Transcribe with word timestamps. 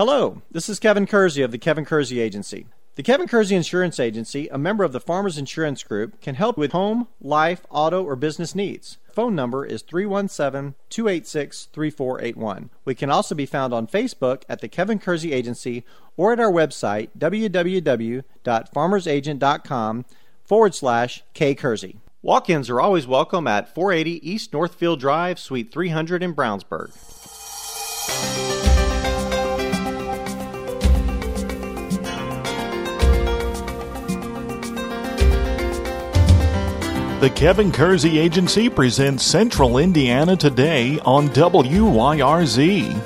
Hello, 0.00 0.40
this 0.50 0.70
is 0.70 0.78
Kevin 0.78 1.06
Kersey 1.06 1.42
of 1.42 1.50
the 1.50 1.58
Kevin 1.58 1.84
Kersey 1.84 2.20
Agency. 2.20 2.64
The 2.94 3.02
Kevin 3.02 3.28
Kersey 3.28 3.54
Insurance 3.54 4.00
Agency, 4.00 4.48
a 4.48 4.56
member 4.56 4.82
of 4.82 4.92
the 4.92 4.98
Farmers 4.98 5.36
Insurance 5.36 5.82
Group, 5.82 6.22
can 6.22 6.36
help 6.36 6.56
with 6.56 6.72
home, 6.72 7.08
life, 7.20 7.66
auto, 7.68 8.02
or 8.02 8.16
business 8.16 8.54
needs. 8.54 8.96
Phone 9.12 9.34
number 9.34 9.62
is 9.62 9.82
317 9.82 10.74
286 10.88 11.68
3481. 11.74 12.70
We 12.86 12.94
can 12.94 13.10
also 13.10 13.34
be 13.34 13.44
found 13.44 13.74
on 13.74 13.86
Facebook 13.86 14.44
at 14.48 14.62
the 14.62 14.68
Kevin 14.68 14.98
Kersey 14.98 15.34
Agency 15.34 15.84
or 16.16 16.32
at 16.32 16.40
our 16.40 16.50
website 16.50 17.10
www.farmersagent.com 17.18 20.04
forward 20.42 20.74
slash 20.74 21.24
K 21.34 21.54
Kersey. 21.54 22.00
Walk 22.22 22.48
ins 22.48 22.70
are 22.70 22.80
always 22.80 23.06
welcome 23.06 23.46
at 23.46 23.74
480 23.74 24.30
East 24.30 24.54
Northfield 24.54 24.98
Drive, 24.98 25.38
Suite 25.38 25.70
300 25.70 26.22
in 26.22 26.34
Brownsburg. 26.34 26.90
The 37.20 37.28
Kevin 37.28 37.70
Kersey 37.70 38.18
Agency 38.18 38.70
presents 38.70 39.26
Central 39.26 39.76
Indiana 39.76 40.38
Today 40.38 40.98
on 41.00 41.28
WYRZ. 41.28 42.98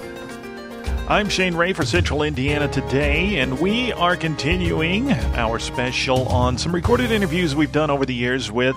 I'm 1.09 1.29
Shane 1.29 1.57
Ray 1.57 1.73
for 1.73 1.85
Central 1.85 2.23
Indiana 2.23 2.69
Today, 2.69 3.41
and 3.41 3.59
we 3.59 3.93
are 3.95 4.17
continuing 4.17 5.11
our 5.11 5.59
special 5.59 6.29
on 6.29 6.57
some 6.59 6.73
recorded 6.73 7.11
interviews 7.11 7.57
we've 7.57 7.73
done 7.73 7.91
over 7.91 8.07
the 8.07 8.15
years 8.15 8.53
with 8.53 8.77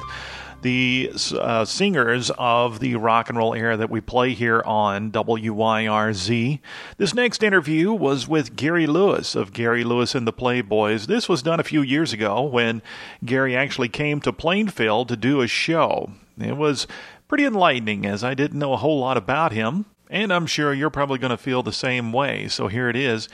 the 0.62 1.12
uh, 1.40 1.66
singers 1.66 2.32
of 2.38 2.80
the 2.80 2.96
rock 2.96 3.30
and 3.30 3.38
roll 3.38 3.54
era 3.54 3.78
that 3.78 3.90
we 3.90 4.02
play 4.02 4.34
here 4.34 4.62
on 4.66 5.12
WYRZ. 5.12 6.60
This 6.98 7.14
next 7.14 7.44
interview 7.44 7.94
was 7.94 8.28
with 8.28 8.56
Gary 8.56 8.88
Lewis 8.88 9.36
of 9.36 9.54
Gary 9.54 9.84
Lewis 9.84 10.16
and 10.16 10.28
the 10.28 10.34
Playboys. 10.34 11.08
This 11.08 11.30
was 11.30 11.42
done 11.42 11.60
a 11.60 11.64
few 11.64 11.82
years 11.82 12.14
ago 12.14 12.42
when 12.42 12.82
Gary 13.24 13.56
actually 13.56 13.90
came 13.90 14.20
to 14.22 14.34
Plainfield 14.34 15.10
to 15.10 15.16
do 15.16 15.42
a 15.42 15.48
show. 15.48 16.12
It 16.40 16.58
was 16.58 16.88
pretty 17.28 17.46
enlightening 17.46 18.06
as 18.06 18.24
I 18.24 18.34
didn't 18.34 18.60
know 18.60 18.74
a 18.74 18.78
whole 18.78 19.00
lot 19.00 19.18
about 19.18 19.52
him, 19.52 19.86
and 20.10 20.32
I'm 20.32 20.48
sure 20.48 20.74
you're 20.74 20.90
probably 20.90 21.20
going 21.20 21.32
to 21.32 21.38
feel 21.38 21.64
the 21.64 21.74
same 21.74 22.14
way. 22.14 22.48
So 22.48 22.68
here 22.68 22.90
it 22.90 22.96
is 22.96 23.28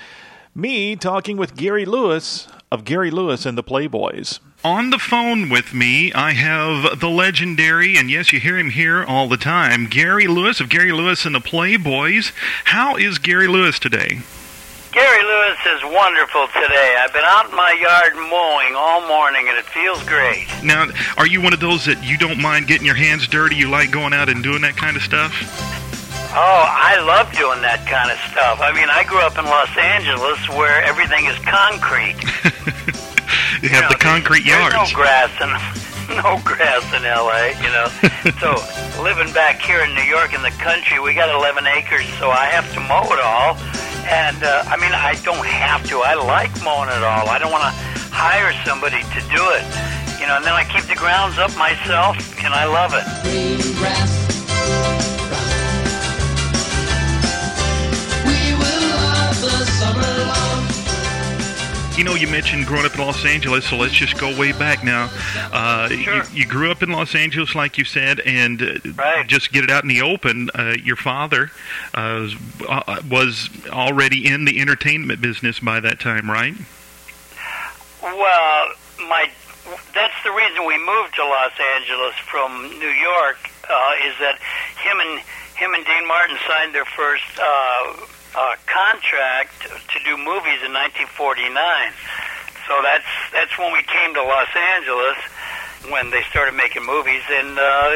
me 0.56 0.96
talking 0.96 1.38
with 1.38 1.56
Gary 1.56 1.86
Lewis 1.86 2.48
of 2.72 2.86
Gary 2.86 3.12
Lewis 3.12 3.46
and 3.46 3.58
the 3.58 3.64
Playboys. 3.64 4.40
On 4.64 4.92
the 4.92 4.98
phone 4.98 5.50
with 5.50 5.74
me, 5.74 6.14
I 6.14 6.32
have 6.32 7.02
the 7.02 7.10
legendary, 7.10 7.98
and 7.98 8.10
yes, 8.10 8.32
you 8.32 8.40
hear 8.40 8.58
him 8.58 8.70
here 8.70 9.04
all 9.04 9.28
the 9.28 9.36
time, 9.36 9.88
Gary 9.88 10.26
Lewis 10.26 10.62
of 10.62 10.70
Gary 10.70 10.94
Lewis 10.94 11.26
and 11.26 11.36
the 11.36 11.42
Playboys. 11.42 12.32
How 12.64 12.96
is 12.96 13.18
Gary 13.18 13.50
Lewis 13.50 13.78
today? 13.78 14.20
Gary 14.94 15.24
Lewis 15.24 15.60
is 15.76 15.84
wonderful 15.84 16.48
today. 16.48 16.96
I've 16.98 17.12
been 17.12 17.26
out 17.26 17.50
in 17.50 17.56
my 17.58 17.74
yard 17.74 18.16
mowing 18.16 18.74
all 18.74 19.06
morning 19.06 19.50
and 19.50 19.58
it 19.58 19.66
feels 19.66 20.02
great. 20.04 20.48
Now, 20.64 20.88
are 21.18 21.28
you 21.28 21.42
one 21.42 21.52
of 21.52 21.60
those 21.60 21.84
that 21.84 22.02
you 22.02 22.18
don't 22.18 22.40
mind 22.40 22.68
getting 22.68 22.86
your 22.86 22.96
hands 22.96 23.28
dirty? 23.28 23.58
You 23.58 23.70
like 23.70 23.92
going 23.92 24.14
out 24.14 24.30
and 24.30 24.42
doing 24.42 24.62
that 24.62 24.78
kind 24.78 24.96
of 24.96 25.04
stuff? 25.04 25.34
Oh, 26.36 26.66
I 26.66 27.02
love 27.02 27.30
doing 27.36 27.62
that 27.64 27.86
kind 27.86 28.10
of 28.10 28.18
stuff. 28.32 28.62
I 28.62 28.72
mean, 28.72 28.88
I 28.90 29.04
grew 29.04 29.20
up 29.20 29.38
in 29.38 29.44
Los 29.44 29.76
Angeles 29.76 30.40
where 30.58 30.82
everything 30.84 31.26
is 31.26 31.38
concrete. 31.40 32.16
you 33.64 33.70
have 33.70 33.88
know, 33.88 33.96
the 33.96 34.04
concrete 34.04 34.44
there's, 34.44 34.60
yards. 34.60 34.76
There's 34.76 34.92
no 34.94 35.00
grass 35.00 35.32
in 35.40 35.50
no 36.20 36.36
grass 36.44 36.84
in 36.92 37.08
LA, 37.08 37.56
you 37.64 37.72
know. 37.72 37.88
so 38.44 38.60
living 39.02 39.32
back 39.32 39.62
here 39.62 39.80
in 39.82 39.96
New 39.96 40.04
York 40.04 40.36
in 40.36 40.44
the 40.44 40.52
country, 40.60 41.00
we 41.00 41.16
got 41.16 41.34
11 41.34 41.66
acres, 41.66 42.06
so 42.20 42.30
I 42.30 42.52
have 42.52 42.68
to 42.74 42.80
mow 42.82 43.08
it 43.08 43.24
all. 43.24 43.56
And 44.12 44.44
uh, 44.44 44.68
I 44.68 44.76
mean, 44.76 44.92
I 44.92 45.16
don't 45.24 45.48
have 45.48 45.88
to. 45.88 46.04
I 46.04 46.16
like 46.16 46.52
mowing 46.62 46.90
it 46.90 47.04
all. 47.08 47.30
I 47.30 47.40
don't 47.40 47.52
want 47.52 47.64
to 47.64 47.74
hire 48.12 48.52
somebody 48.68 49.02
to 49.02 49.20
do 49.32 49.42
it, 49.56 49.64
you 50.20 50.28
know. 50.28 50.36
And 50.36 50.44
then 50.44 50.54
I 50.54 50.68
keep 50.68 50.84
the 50.84 51.00
grounds 51.00 51.40
up 51.40 51.56
myself, 51.56 52.20
and 52.44 52.54
I 52.54 52.66
love 52.66 52.92
it. 52.94 53.08
Green 53.24 53.76
grass 53.80 55.23
You 61.98 62.04
know, 62.04 62.16
you 62.16 62.28
mentioned 62.28 62.66
growing 62.66 62.88
up 62.88 62.96
in 62.96 63.02
Los 63.02 63.24
Angeles, 63.24 63.66
so 63.66 63.78
let's 63.78 63.94
just 63.94 64.20
go 64.20 64.36
way 64.36 64.52
back 64.52 64.84
now. 64.84 65.12
Uh, 65.52 65.90
sure. 65.90 66.16
you, 66.16 66.24
you, 66.34 66.48
grew 66.48 66.72
up 66.72 66.82
in 66.82 66.92
Los 66.92 67.14
Angeles, 67.14 67.54
like 67.54 67.78
you 67.78 67.86
said, 67.86 68.20
and 68.22 68.60
uh, 68.62 68.80
right. 68.96 69.28
just 69.28 69.52
get 69.52 69.64
it 69.64 69.70
out 69.70 69.84
in 69.84 69.90
the 69.90 70.02
open. 70.02 70.50
Uh, 70.56 70.74
your 70.84 70.96
father 70.96 71.52
uh, 71.94 72.28
uh, 72.68 73.00
was 73.08 73.48
already 73.70 74.26
in 74.26 74.46
the 74.46 74.60
entertainment 74.60 75.22
business 75.22 75.60
by 75.60 75.80
that 75.82 76.00
time, 76.00 76.32
right? 76.32 76.56
Well, 78.02 78.72
my 79.08 79.30
that's 79.94 80.24
the 80.24 80.32
reason 80.32 80.66
we 80.66 80.78
moved 80.80 81.14
to 81.14 81.24
Los 81.24 81.54
Angeles 81.78 82.16
from 82.26 82.70
New 82.80 82.90
York. 82.90 83.38
Uh, 83.70 83.94
is 84.04 84.16
that 84.20 84.40
him 84.82 85.00
and 85.00 85.20
him 85.56 85.74
and 85.76 85.86
Dean 85.86 86.08
Martin 86.08 86.38
signed 86.48 86.74
their 86.74 86.86
first 86.86 87.24
uh, 87.40 87.94
contract 88.66 89.62
to 89.64 89.98
do 90.04 90.18
movies 90.18 90.62
in 90.66 90.74
1949. 90.74 91.94
So 92.68 92.80
that's 92.82 93.06
that's 93.32 93.58
when 93.58 93.74
we 93.74 93.84
came 93.84 94.14
to 94.14 94.24
Los 94.24 94.50
Angeles 94.56 95.18
when 95.90 96.10
they 96.12 96.22
started 96.30 96.56
making 96.56 96.86
movies, 96.86 97.22
and 97.30 97.60
uh, 97.60 97.90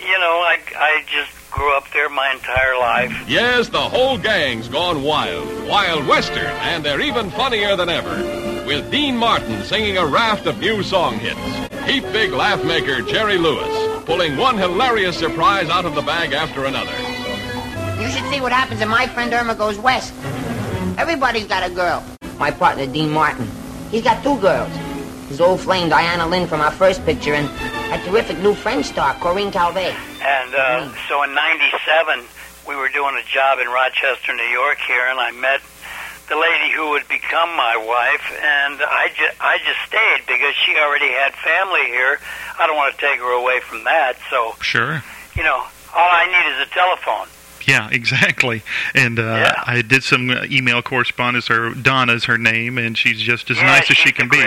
you 0.00 0.18
know, 0.18 0.40
I 0.40 0.58
I 0.74 1.04
just 1.06 1.30
grew 1.50 1.76
up 1.76 1.84
there 1.92 2.08
my 2.08 2.32
entire 2.32 2.78
life. 2.78 3.28
Yes, 3.28 3.68
the 3.68 3.80
whole 3.80 4.18
gang's 4.18 4.68
gone 4.68 5.02
wild, 5.02 5.68
wild 5.68 6.06
western, 6.06 6.46
and 6.46 6.84
they're 6.84 7.00
even 7.00 7.30
funnier 7.30 7.76
than 7.76 7.88
ever. 7.88 8.64
With 8.66 8.90
Dean 8.90 9.16
Martin 9.16 9.62
singing 9.64 9.96
a 9.96 10.06
raft 10.06 10.46
of 10.46 10.58
new 10.58 10.82
song 10.82 11.18
hits, 11.18 11.84
Heap 11.86 12.04
Big 12.12 12.32
Laugh 12.32 12.64
Maker 12.64 13.02
Jerry 13.02 13.38
Lewis 13.38 13.86
pulling 14.06 14.36
one 14.36 14.56
hilarious 14.56 15.18
surprise 15.18 15.68
out 15.68 15.84
of 15.84 15.96
the 15.96 16.02
bag 16.02 16.32
after 16.32 16.64
another. 16.64 16.94
You 17.98 18.08
should 18.10 18.28
see 18.30 18.40
what 18.40 18.52
happens 18.52 18.80
if 18.80 18.88
my 18.88 19.06
friend 19.06 19.32
Irma 19.32 19.54
goes 19.54 19.78
west. 19.78 20.12
Everybody's 20.98 21.46
got 21.46 21.68
a 21.68 21.72
girl. 21.72 22.04
My 22.38 22.50
partner, 22.50 22.86
Dean 22.86 23.10
Martin, 23.10 23.48
he's 23.90 24.04
got 24.04 24.22
two 24.22 24.38
girls. 24.40 24.70
His 25.28 25.40
old 25.40 25.60
flame, 25.60 25.88
Diana 25.88 26.26
Lynn, 26.26 26.46
from 26.46 26.60
our 26.60 26.70
first 26.70 27.04
picture, 27.04 27.34
and 27.34 27.48
a 27.92 28.04
terrific 28.04 28.38
new 28.38 28.54
French 28.54 28.86
star, 28.86 29.14
Corinne 29.14 29.50
Calvet. 29.50 29.94
And 30.20 30.54
uh, 30.54 30.86
mm. 30.86 31.08
so 31.08 31.22
in 31.24 31.34
97, 31.34 32.24
we 32.68 32.76
were 32.76 32.88
doing 32.88 33.16
a 33.16 33.24
job 33.32 33.58
in 33.58 33.68
Rochester, 33.68 34.34
New 34.34 34.50
York 34.52 34.78
here, 34.86 35.06
and 35.08 35.18
I 35.18 35.30
met 35.32 35.60
the 36.28 36.36
lady 36.36 36.72
who 36.74 36.90
would 36.90 37.06
become 37.08 37.48
my 37.56 37.76
wife, 37.76 38.26
and 38.42 38.82
I 38.82 39.08
just 39.16 39.40
I 39.40 39.58
just 39.58 39.80
stayed 39.86 40.26
because 40.26 40.54
she 40.66 40.76
already 40.76 41.10
had 41.10 41.32
family 41.34 41.86
here. 41.86 42.18
I 42.58 42.66
don't 42.66 42.76
want 42.76 42.94
to 42.94 43.00
take 43.00 43.20
her 43.20 43.32
away 43.32 43.60
from 43.60 43.84
that, 43.84 44.16
so 44.30 44.54
sure. 44.60 45.02
You 45.36 45.44
know, 45.44 45.64
all 45.94 46.10
I 46.10 46.26
need 46.26 46.60
is 46.60 46.66
a 46.66 46.70
telephone. 46.74 47.28
Yeah, 47.66 47.88
exactly. 47.92 48.62
And 48.94 49.18
uh, 49.18 49.22
yeah. 49.22 49.62
I 49.66 49.82
did 49.82 50.02
some 50.02 50.30
uh, 50.30 50.44
email 50.44 50.82
correspondence. 50.82 51.48
Her 51.48 51.74
Donna's 51.74 52.24
her 52.24 52.38
name, 52.38 52.78
and 52.78 52.96
she's 52.96 53.20
just 53.20 53.50
as 53.50 53.58
yeah, 53.58 53.64
nice 53.64 53.90
as 53.90 53.96
she 53.96 54.12
can 54.12 54.28
be. 54.28 54.36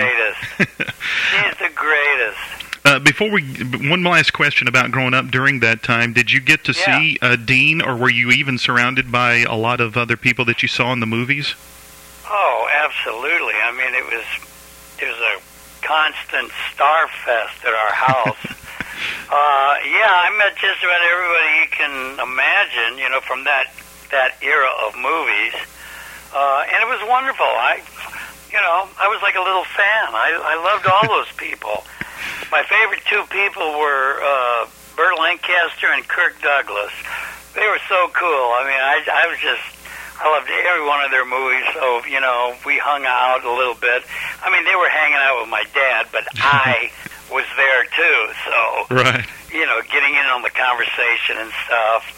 She's 0.60 1.56
the 1.58 1.70
greatest. 1.74 2.60
Uh, 2.82 2.98
before 2.98 3.30
we, 3.30 3.42
one 3.88 4.02
last 4.02 4.32
question 4.32 4.66
about 4.66 4.90
growing 4.90 5.12
up 5.12 5.30
during 5.30 5.60
that 5.60 5.82
time. 5.82 6.14
Did 6.14 6.32
you 6.32 6.40
get 6.40 6.64
to 6.64 6.72
yeah. 6.72 6.98
see 6.98 7.18
uh, 7.20 7.36
Dean, 7.36 7.82
or 7.82 7.94
were 7.94 8.10
you 8.10 8.30
even 8.30 8.56
surrounded 8.56 9.12
by 9.12 9.40
a 9.40 9.54
lot 9.54 9.82
of 9.82 9.98
other 9.98 10.16
people 10.16 10.46
that 10.46 10.62
you 10.62 10.68
saw 10.68 10.92
in 10.92 11.00
the 11.00 11.06
movies? 11.06 11.54
Oh, 12.26 12.68
absolutely. 12.72 13.54
I 13.54 13.72
mean, 13.72 13.94
it 13.94 14.04
was 14.04 14.24
it 14.98 15.06
was 15.06 15.18
a 15.18 15.86
constant 15.86 16.50
star 16.72 17.08
fest 17.24 17.64
at 17.64 17.74
our 17.74 17.92
house. 17.92 18.69
Uh, 19.30 19.72
yeah, 19.86 20.10
I 20.10 20.34
met 20.36 20.56
just 20.56 20.82
about 20.82 21.00
everybody 21.00 21.50
you 21.62 21.68
can 21.70 21.94
imagine, 22.18 22.98
you 22.98 23.08
know, 23.08 23.20
from 23.20 23.44
that 23.44 23.70
that 24.10 24.34
era 24.42 24.70
of 24.86 24.98
movies, 24.98 25.54
uh, 26.34 26.66
and 26.66 26.82
it 26.82 26.88
was 26.90 26.98
wonderful. 27.06 27.46
I, 27.46 27.78
you 28.50 28.58
know, 28.58 28.90
I 28.98 29.06
was 29.06 29.22
like 29.22 29.38
a 29.38 29.44
little 29.44 29.64
fan. 29.64 30.10
I, 30.10 30.34
I 30.34 30.54
loved 30.58 30.86
all 30.90 31.06
those 31.16 31.30
people. 31.38 31.86
My 32.50 32.66
favorite 32.66 33.06
two 33.06 33.22
people 33.30 33.78
were 33.78 34.18
uh, 34.18 34.66
Burt 34.98 35.14
Lancaster 35.18 35.94
and 35.94 36.02
Kirk 36.06 36.34
Douglas. 36.42 36.90
They 37.54 37.66
were 37.70 37.80
so 37.88 38.10
cool. 38.10 38.46
I 38.58 38.66
mean, 38.66 38.82
I, 38.82 38.98
I 39.06 39.24
was 39.30 39.38
just 39.38 39.62
I 40.20 40.28
loved 40.28 40.50
every 40.50 40.84
one 40.84 41.00
of 41.00 41.10
their 41.10 41.24
movies. 41.24 41.64
So 41.72 42.04
you 42.04 42.20
know, 42.20 42.54
we 42.66 42.76
hung 42.78 43.06
out 43.06 43.46
a 43.46 43.52
little 43.54 43.78
bit. 43.78 44.02
I 44.42 44.50
mean, 44.50 44.66
they 44.66 44.74
were 44.74 44.90
hanging 44.90 45.22
out 45.22 45.40
with 45.40 45.48
my 45.48 45.64
dad, 45.72 46.10
but 46.10 46.26
I 46.42 46.90
was 47.30 47.46
there 47.56 47.84
too. 47.84 48.32
So 48.44 48.94
right, 48.94 49.26
you 49.52 49.66
know, 49.66 49.80
getting 49.90 50.14
in 50.14 50.26
on 50.26 50.42
the 50.42 50.50
conversation 50.50 51.36
and 51.38 51.52
stuff. 51.66 52.16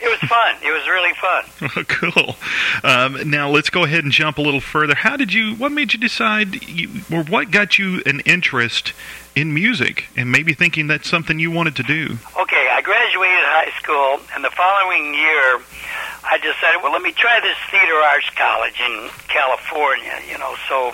It 0.00 0.08
was 0.08 0.28
fun. 0.28 0.56
It 0.62 0.70
was 0.70 0.86
really 0.86 1.14
fun. 1.14 1.84
cool. 2.12 2.36
Um, 2.82 3.30
now 3.30 3.48
let's 3.48 3.70
go 3.70 3.84
ahead 3.84 4.04
and 4.04 4.12
jump 4.12 4.36
a 4.36 4.42
little 4.42 4.60
further. 4.60 4.94
How 4.94 5.16
did 5.16 5.32
you? 5.32 5.54
What 5.54 5.72
made 5.72 5.94
you 5.94 5.98
decide? 5.98 6.62
You, 6.62 6.90
or 7.10 7.22
what 7.24 7.50
got 7.50 7.78
you 7.78 8.02
an 8.04 8.20
interest 8.20 8.92
in 9.34 9.54
music, 9.54 10.06
and 10.16 10.30
maybe 10.30 10.52
thinking 10.52 10.88
that's 10.88 11.08
something 11.08 11.38
you 11.38 11.50
wanted 11.50 11.76
to 11.76 11.82
do? 11.82 12.18
Okay, 12.38 12.68
I 12.70 12.82
graduated 12.82 13.44
high 13.48 13.72
school, 13.80 14.20
and 14.34 14.44
the 14.44 14.50
following 14.50 15.14
year, 15.14 15.60
I 16.22 16.38
decided, 16.38 16.82
well, 16.82 16.92
let 16.92 17.02
me 17.02 17.12
try 17.12 17.40
this 17.40 17.56
theater 17.70 17.96
arts 17.96 18.30
college 18.36 18.78
in 18.80 19.10
California, 19.28 20.20
you 20.30 20.38
know. 20.38 20.54
So 20.68 20.92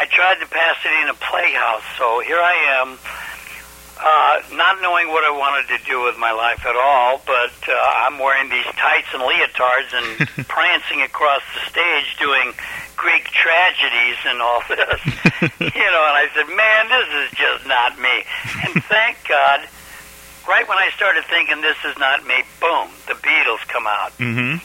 I 0.00 0.06
tried 0.08 0.40
the 0.40 0.46
Pasadena 0.48 1.12
Playhouse. 1.20 1.84
So 2.00 2.20
here 2.24 2.40
I 2.40 2.56
am, 2.80 2.96
uh, 4.00 4.56
not 4.56 4.80
knowing 4.80 5.08
what 5.12 5.24
I 5.28 5.30
wanted 5.30 5.68
to 5.76 5.78
do 5.84 6.00
with 6.02 6.16
my 6.16 6.32
life 6.32 6.64
at 6.64 6.74
all, 6.74 7.20
but 7.28 7.52
uh, 7.68 7.76
I'm 8.08 8.18
wearing 8.18 8.48
these 8.48 8.64
tights 8.80 9.12
and 9.12 9.20
leotards 9.20 9.92
and 9.92 10.08
prancing 10.48 11.02
across 11.02 11.42
the 11.52 11.60
stage 11.68 12.16
doing 12.18 12.52
Greek 12.96 13.24
tragedies 13.28 14.16
and 14.24 14.40
all 14.40 14.62
this. 14.72 15.00
you 15.60 15.88
know, 15.92 16.02
and 16.08 16.16
I 16.16 16.26
said, 16.32 16.48
man, 16.48 16.82
this 16.88 17.08
is 17.28 17.28
just 17.36 17.66
not 17.68 18.00
me. 18.00 18.24
And 18.64 18.82
thank 18.88 19.18
God 19.28 19.68
right 20.48 20.66
when 20.66 20.78
I 20.78 20.88
started 20.96 21.24
thinking 21.28 21.60
this 21.60 21.76
is 21.84 21.96
not 21.98 22.24
me, 22.24 22.40
boom, 22.60 22.88
the 23.06 23.14
Beatles 23.20 23.60
come 23.68 23.86
out, 23.86 24.16
Mm-hmm. 24.16 24.56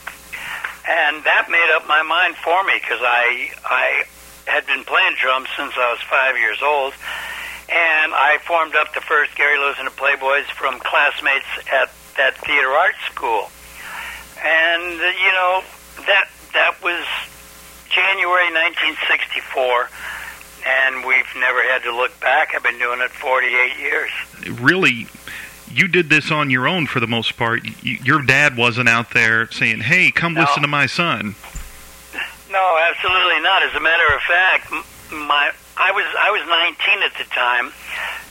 and 0.88 1.24
that 1.28 1.48
made 1.52 1.70
up 1.76 1.86
my 1.88 2.02
mind 2.04 2.36
for 2.40 2.64
me 2.64 2.74
because 2.80 3.00
I 3.04 3.52
I 3.66 4.04
had 4.48 4.66
been 4.68 4.84
playing 4.84 5.16
drums 5.22 5.48
since 5.58 5.74
I 5.76 5.92
was 5.92 6.02
five 6.10 6.38
years 6.38 6.60
old, 6.62 6.94
and 7.70 8.14
I 8.14 8.38
formed 8.46 8.76
up 8.76 8.94
the 8.94 9.02
first 9.02 9.36
Gary 9.36 9.58
Lewis 9.58 9.76
and 9.80 9.88
the 9.88 9.92
Playboys 9.98 10.46
from 10.54 10.80
classmates 10.80 11.46
at 11.72 11.92
that 12.18 12.38
theater 12.46 12.70
arts 12.70 13.00
school, 13.12 13.50
and 14.44 15.02
uh, 15.02 15.06
you 15.24 15.32
know 15.34 15.64
that 16.08 16.30
that 16.54 16.82
was 16.84 17.04
January 17.90 18.50
1964. 18.54 19.90
And 20.68 21.06
we've 21.06 21.28
never 21.40 21.62
had 21.62 21.84
to 21.84 21.96
look 21.96 22.20
back. 22.22 22.54
I've 22.56 22.64
been 22.64 22.80
doing 22.80 23.00
it 23.00 23.12
48 23.12 23.78
years. 23.80 24.10
Really, 24.60 25.06
you 25.70 25.88
did 25.88 26.10
this 26.10 26.32
on 26.32 26.50
your 26.50 26.68
own 26.68 26.88
for 26.88 27.00
the 27.00 27.06
most 27.06 27.38
part. 27.38 27.62
Y 27.64 28.00
your 28.04 28.24
dad 28.24 28.58
wasn't 28.58 28.90
out 28.90 29.12
there 29.12 29.50
saying, 29.52 29.82
"Hey, 29.82 30.10
come 30.10 30.34
No. 30.34 30.42
listen 30.42 30.64
to 30.64 30.68
my 30.68 30.88
son." 30.88 31.36
No, 32.56 32.80
absolutely 32.88 33.44
not. 33.44 33.64
As 33.64 33.76
a 33.76 33.84
matter 33.84 34.08
of 34.16 34.22
fact, 34.24 34.72
my 35.12 35.52
I 35.76 35.92
was 35.92 36.08
I 36.16 36.32
was 36.32 36.40
19 36.48 37.04
at 37.04 37.12
the 37.20 37.28
time, 37.36 37.68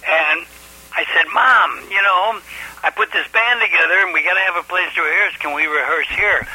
and 0.00 0.48
I 0.96 1.04
said, 1.12 1.28
"Mom, 1.28 1.84
you 1.92 2.00
know, 2.00 2.40
I 2.80 2.88
put 2.88 3.12
this 3.12 3.28
band 3.28 3.60
together, 3.60 4.00
and 4.00 4.16
we 4.16 4.24
got 4.24 4.40
to 4.40 4.44
have 4.48 4.56
a 4.56 4.64
place 4.64 4.88
to 4.96 5.02
rehearse. 5.04 5.36
Can 5.44 5.52
we 5.52 5.68
rehearse 5.68 6.08
here?" 6.16 6.48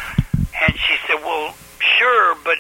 And 0.66 0.74
she 0.82 0.98
said, 1.06 1.22
"Well, 1.22 1.54
sure, 1.78 2.34
but 2.42 2.58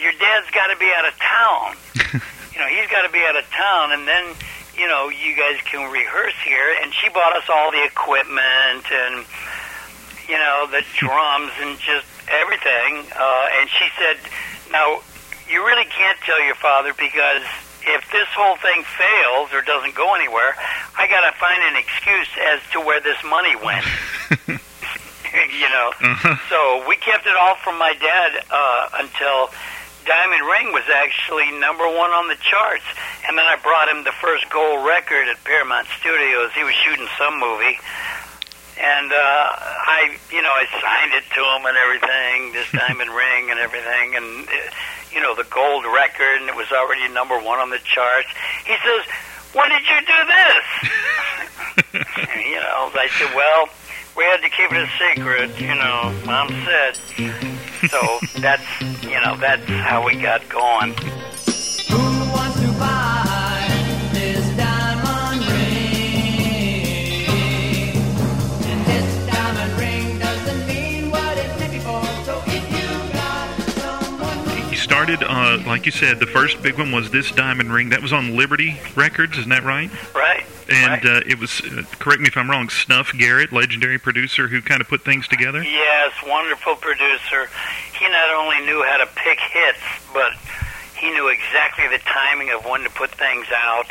your 0.00 0.16
dad's 0.16 0.48
got 0.48 0.72
to 0.72 0.80
be 0.80 0.88
out 0.96 1.04
of 1.04 1.12
town. 1.20 1.76
you 2.56 2.58
know, 2.64 2.72
he's 2.72 2.88
got 2.88 3.04
to 3.04 3.12
be 3.12 3.20
out 3.20 3.36
of 3.36 3.44
town, 3.52 3.92
and 3.92 4.08
then." 4.08 4.32
You 4.76 4.86
know, 4.88 5.08
you 5.08 5.34
guys 5.34 5.56
can 5.64 5.90
rehearse 5.90 6.36
here, 6.44 6.76
and 6.82 6.92
she 6.92 7.08
bought 7.08 7.34
us 7.34 7.48
all 7.48 7.72
the 7.72 7.82
equipment 7.82 8.84
and 8.92 9.24
you 10.36 10.42
know, 10.44 10.68
the 10.68 10.84
drums 11.00 11.52
and 11.60 11.78
just 11.80 12.04
everything. 12.28 13.08
Uh, 13.16 13.48
and 13.56 13.70
she 13.70 13.88
said, 13.96 14.20
now, 14.70 15.00
you 15.48 15.64
really 15.64 15.88
can't 15.88 16.18
tell 16.20 16.42
your 16.44 16.56
father 16.56 16.92
because 16.92 17.42
if 17.86 18.04
this 18.12 18.28
whole 18.36 18.56
thing 18.58 18.84
fails 18.84 19.48
or 19.54 19.62
doesn't 19.62 19.94
go 19.94 20.14
anywhere, 20.14 20.52
I 20.98 21.06
got 21.08 21.24
to 21.24 21.32
find 21.38 21.62
an 21.62 21.76
excuse 21.76 22.28
as 22.52 22.60
to 22.72 22.80
where 22.80 23.00
this 23.00 23.16
money 23.24 23.56
went. 23.56 23.86
you 25.60 25.68
know, 25.70 25.92
so 26.50 26.84
we 26.88 26.96
kept 26.96 27.26
it 27.26 27.36
all 27.36 27.56
from 27.56 27.78
my 27.78 27.94
dad 27.94 28.44
uh, 28.50 28.88
until 28.94 29.50
Diamond 30.04 30.42
Ring 30.42 30.72
was 30.72 30.84
actually 30.92 31.50
number 31.58 31.84
one 31.84 32.10
on 32.10 32.28
the 32.28 32.36
charts. 32.42 32.84
And 33.28 33.38
then 33.38 33.46
I 33.46 33.56
brought 33.56 33.88
him 33.88 34.04
the 34.04 34.14
first 34.20 34.50
gold 34.50 34.86
record 34.86 35.28
at 35.28 35.42
Paramount 35.44 35.86
Studios. 36.00 36.50
He 36.54 36.64
was 36.64 36.74
shooting 36.74 37.06
some 37.18 37.38
movie 37.38 37.78
and 38.78 39.12
uh, 39.12 39.16
I, 39.16 40.16
you 40.30 40.42
know, 40.42 40.52
I 40.52 40.66
signed 40.80 41.12
it 41.16 41.24
to 41.34 41.40
him 41.40 41.64
and 41.64 41.76
everything, 41.76 42.52
this 42.52 42.68
diamond 42.86 43.10
ring 43.10 43.50
and 43.50 43.58
everything, 43.58 44.16
and 44.16 44.48
uh, 44.48 44.52
you 45.12 45.20
know, 45.20 45.34
the 45.34 45.48
gold 45.48 45.84
record, 45.84 46.40
and 46.40 46.48
it 46.48 46.56
was 46.56 46.70
already 46.72 47.08
number 47.12 47.38
one 47.40 47.58
on 47.58 47.70
the 47.70 47.80
charts. 47.84 48.28
He 48.64 48.76
says, 48.84 49.02
"When 49.54 49.68
did 49.70 49.84
you 49.88 50.00
do 50.04 50.20
this?" 50.28 50.66
you 52.52 52.60
know, 52.60 52.92
I 52.92 53.08
said, 53.16 53.34
"Well, 53.34 53.68
we 54.16 54.24
had 54.24 54.40
to 54.44 54.50
keep 54.50 54.72
it 54.72 54.82
a 54.84 54.90
secret." 55.00 55.60
You 55.60 55.74
know, 55.74 56.12
Mom 56.24 56.48
said. 56.64 57.56
So 57.90 58.18
that's, 58.40 58.64
you 59.02 59.20
know, 59.20 59.36
that's 59.36 59.64
how 59.68 60.04
we 60.04 60.16
got 60.16 60.48
going. 60.48 60.94
Started, 75.16 75.64
uh, 75.64 75.68
like 75.68 75.86
you 75.86 75.92
said, 75.92 76.20
the 76.20 76.26
first 76.26 76.62
big 76.62 76.78
one 76.78 76.92
was 76.92 77.10
this 77.10 77.30
diamond 77.32 77.72
ring. 77.72 77.90
That 77.90 78.02
was 78.02 78.12
on 78.12 78.36
Liberty 78.36 78.78
Records, 78.94 79.38
isn't 79.38 79.50
that 79.50 79.64
right? 79.64 79.90
Right. 80.14 80.44
And 80.68 81.04
right. 81.04 81.16
uh, 81.18 81.20
it 81.26 81.38
was, 81.38 81.60
uh, 81.60 81.82
correct 81.98 82.20
me 82.20 82.28
if 82.28 82.36
I'm 82.36 82.50
wrong, 82.50 82.68
Snuff 82.68 83.12
Garrett, 83.16 83.52
legendary 83.52 83.98
producer 83.98 84.48
who 84.48 84.60
kind 84.60 84.80
of 84.80 84.88
put 84.88 85.04
things 85.04 85.28
together. 85.28 85.62
Yes, 85.62 86.12
wonderful 86.26 86.76
producer. 86.76 87.48
He 87.98 88.08
not 88.08 88.30
only 88.34 88.60
knew 88.66 88.82
how 88.84 88.96
to 88.98 89.06
pick 89.14 89.38
hits, 89.40 89.78
but 90.12 90.32
he 90.98 91.10
knew 91.10 91.28
exactly 91.28 91.86
the 91.88 91.98
timing 92.04 92.50
of 92.50 92.64
when 92.64 92.82
to 92.82 92.90
put 92.90 93.10
things 93.12 93.46
out. 93.54 93.86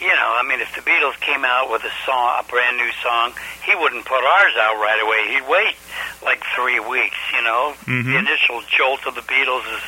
You 0.00 0.08
know, 0.08 0.32
I 0.32 0.42
mean, 0.48 0.60
if 0.60 0.74
the 0.74 0.80
Beatles 0.80 1.20
came 1.20 1.44
out 1.44 1.70
with 1.70 1.82
a 1.84 1.92
song, 2.06 2.40
a 2.40 2.44
brand 2.48 2.78
new 2.78 2.88
song, 3.02 3.32
he 3.66 3.74
wouldn't 3.74 4.06
put 4.06 4.24
ours 4.24 4.54
out 4.58 4.80
right 4.80 4.96
away. 5.02 5.34
He'd 5.34 5.46
wait 5.46 5.76
like 6.24 6.42
three 6.56 6.80
weeks. 6.80 7.18
You 7.36 7.42
know, 7.42 7.74
Mhm. 7.84 8.04
the 8.04 8.16
initial 8.16 8.62
jolt 8.62 9.04
of 9.06 9.14
the 9.14 9.20
Beatles 9.20 9.66
is 9.76 9.82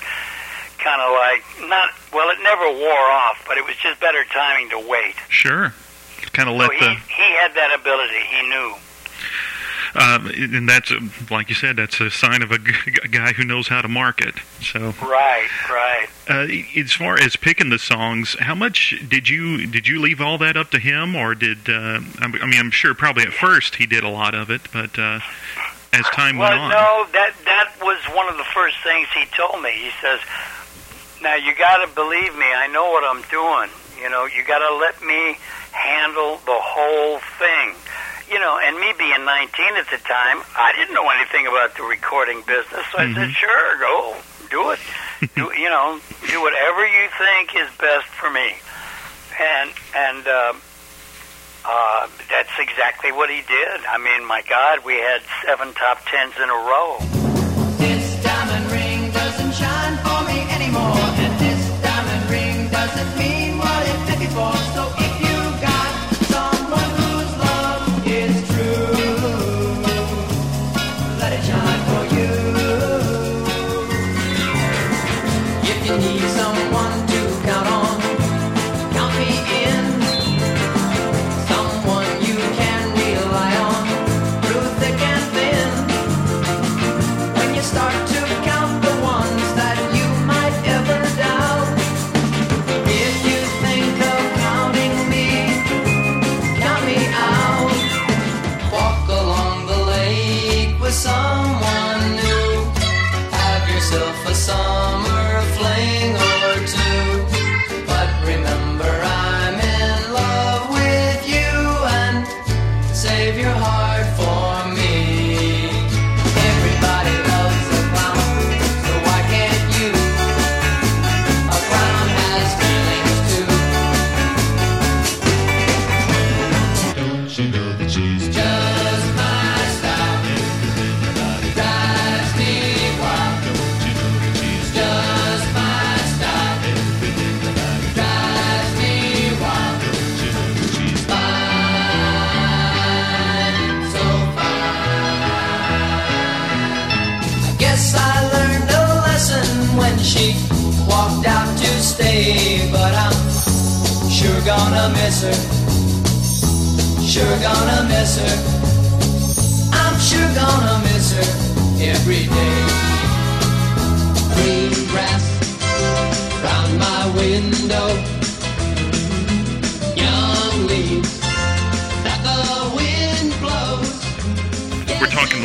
kind 0.82 1.00
of 1.00 1.10
like 1.12 1.68
not 1.70 1.90
well. 2.12 2.28
It 2.30 2.38
never 2.42 2.68
wore 2.70 3.10
off, 3.10 3.42
but 3.46 3.56
it 3.58 3.64
was 3.64 3.76
just 3.76 4.00
better 4.00 4.24
timing 4.32 4.70
to 4.70 4.78
wait. 4.88 5.14
Sure. 5.28 5.72
Kind 6.32 6.48
of 6.48 6.54
So 6.54 6.58
let 6.58 6.72
he 6.72 6.78
the, 6.80 6.94
he 6.94 7.32
had 7.34 7.54
that 7.54 7.74
ability. 7.78 8.20
He 8.30 8.42
knew. 8.48 8.74
um, 9.94 10.26
and 10.54 10.66
that's, 10.68 10.90
like 11.30 11.50
you 11.50 11.54
said, 11.54 11.76
that's 11.76 12.00
a 12.00 12.10
sign 12.10 12.40
of 12.42 12.50
a, 12.50 12.58
g- 12.58 12.72
a 13.04 13.08
guy 13.08 13.32
who 13.34 13.44
knows 13.44 13.68
how 13.68 13.82
to 13.82 13.88
market. 13.88 14.34
So, 14.62 14.94
Right, 15.02 15.48
right. 15.68 16.08
uh, 16.30 16.46
as 16.80 16.92
far 16.92 17.18
as 17.20 17.36
picking 17.36 17.68
the 17.68 17.78
songs, 17.78 18.34
how 18.40 18.54
much 18.54 18.94
did 19.08 19.28
you 19.28 19.66
did 19.66 19.86
you 19.86 20.00
leave 20.00 20.20
all 20.22 20.38
that 20.38 20.56
up 20.56 20.70
to 20.70 20.78
him, 20.78 21.14
or 21.14 21.34
did 21.34 21.68
uh, 21.68 22.00
I 22.20 22.26
mean, 22.28 22.58
I'm 22.58 22.70
sure 22.70 22.94
probably 22.94 23.24
at 23.24 23.34
first 23.34 23.74
he 23.74 23.84
did 23.86 24.02
a 24.04 24.08
lot 24.08 24.34
of 24.34 24.48
it, 24.50 24.62
but 24.72 24.98
uh, 24.98 25.20
as 25.92 26.04
time 26.14 26.38
well, 26.38 26.48
went 26.50 26.60
on, 26.62 26.70
no, 26.70 27.06
that 27.12 27.34
that 27.44 27.72
was 27.82 27.98
one 28.16 28.28
of 28.30 28.38
the 28.38 28.44
first 28.54 28.76
things 28.82 29.08
he 29.14 29.26
told 29.36 29.62
me. 29.62 29.72
He 29.72 29.90
says, 30.00 30.20
"Now 31.22 31.36
you 31.36 31.54
got 31.54 31.78
to 31.86 31.88
believe 31.94 32.34
me. 32.34 32.46
I 32.52 32.66
know 32.68 32.90
what 32.90 33.04
I'm 33.04 33.22
doing. 33.30 33.70
You 34.00 34.10
know, 34.10 34.26
you 34.26 34.42
got 34.44 34.58
to 34.58 34.74
let 34.76 35.00
me 35.02 35.38
handle 35.70 36.38
the 36.44 36.58
whole 36.58 37.18
thing." 37.38 37.74
You 38.28 38.40
know, 38.40 38.58
and 38.58 38.78
me 38.78 38.92
being 38.96 39.24
19 39.24 39.76
at 39.76 39.90
the 39.90 39.98
time, 40.08 40.42
I 40.56 40.72
didn't 40.76 40.94
know 40.94 41.08
anything 41.10 41.46
about 41.46 41.76
the 41.76 41.82
recording 41.82 42.40
business. 42.46 42.84
So 42.92 42.98
I 42.98 43.12
said, 43.14 43.30
"Sure, 43.30 43.78
go 43.78 44.16
do 44.50 44.70
it. 44.70 44.80
do 45.34 45.52
you 45.56 45.70
know, 45.70 46.00
do 46.28 46.40
whatever 46.42 46.86
you 46.86 47.08
think 47.18 47.54
is 47.56 47.70
best 47.78 48.08
for 48.18 48.30
me." 48.30 48.56
And 49.38 49.70
and. 49.94 50.26
Uh, 50.26 50.52
uh, 51.64 52.08
that's 52.28 52.50
exactly 52.58 53.12
what 53.12 53.30
he 53.30 53.40
did. 53.42 53.80
I 53.88 53.98
mean, 53.98 54.26
my 54.26 54.42
God, 54.48 54.84
we 54.84 54.94
had 54.94 55.22
seven 55.46 55.72
top 55.74 56.00
tens 56.06 56.34
in 56.36 56.50
a 56.50 56.52
row. 56.52 56.98
This 57.78 58.22
diamond 58.24 58.70
ring 58.72 58.91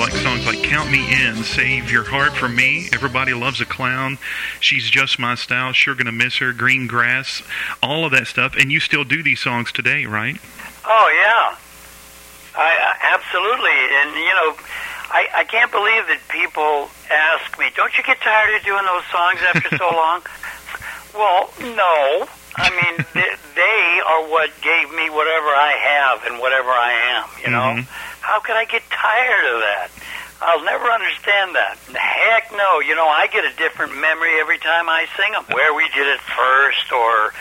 like 0.08 0.22
songs 0.22 0.46
like 0.46 0.64
Count 0.64 0.90
Me 0.90 1.04
In, 1.12 1.44
Save 1.44 1.92
Your 1.92 2.06
Heart 2.06 2.32
for 2.32 2.48
Me, 2.48 2.88
Everybody 2.94 3.34
Loves 3.34 3.60
a 3.60 3.66
Clown, 3.66 4.18
She's 4.62 4.90
Just 4.90 5.20
My 5.20 5.36
Style, 5.36 5.74
Sure 5.74 5.96
Gonna 5.96 6.14
Miss 6.14 6.38
Her, 6.38 6.54
Green 6.54 6.88
Grass, 6.88 7.44
all 7.84 8.06
of 8.06 8.12
that 8.12 8.28
stuff. 8.28 8.56
And 8.56 8.72
you 8.72 8.80
still 8.80 9.04
do 9.04 9.22
these 9.22 9.42
songs 9.42 9.70
today, 9.74 10.06
right? 10.06 10.38
Oh 10.86 11.10
yeah, 11.12 11.58
I, 12.56 12.72
I 12.72 13.16
absolutely, 13.20 13.76
and 14.00 14.16
you 14.16 14.32
know, 14.32 14.56
I 15.12 15.28
I 15.36 15.44
can't 15.44 15.72
believe 15.72 16.08
that 16.08 16.22
people 16.30 16.88
ask 17.12 17.60
me, 17.60 17.66
"Don't 17.76 17.98
you 17.98 18.04
get 18.06 18.22
tired 18.22 18.56
of 18.56 18.64
doing 18.64 18.86
those 18.86 19.04
songs 19.12 19.40
after 19.44 19.76
so 19.76 19.90
long?" 19.92 20.22
well, 21.14 21.52
no. 21.76 22.30
I 22.56 22.72
mean, 22.72 23.06
they, 23.14 23.30
they 23.56 24.02
are 24.08 24.24
what 24.32 24.50
gave 24.62 24.90
me 24.90 25.10
whatever 25.10 25.52
I 25.52 25.76
have 25.76 26.32
and 26.32 26.40
whatever 26.40 26.70
I 26.70 26.92
am. 27.12 27.26
You 27.44 27.52
know, 27.52 27.82
mm-hmm. 27.82 28.17
How 28.28 28.44
could 28.44 28.60
I 28.60 28.66
get 28.66 28.84
tired 28.92 29.46
of 29.56 29.64
that? 29.64 29.88
I'll 30.44 30.64
never 30.68 30.92
understand 30.92 31.56
that. 31.56 31.80
Heck 31.96 32.52
no. 32.52 32.84
You 32.84 32.94
know, 32.94 33.08
I 33.08 33.32
get 33.32 33.48
a 33.48 33.56
different 33.56 33.96
memory 33.96 34.36
every 34.44 34.60
time 34.60 34.92
I 34.92 35.08
sing 35.16 35.32
them. 35.32 35.48
Where 35.56 35.74
we 35.74 35.88
did 35.96 36.06
it 36.06 36.20
first, 36.36 36.92
or 36.92 37.32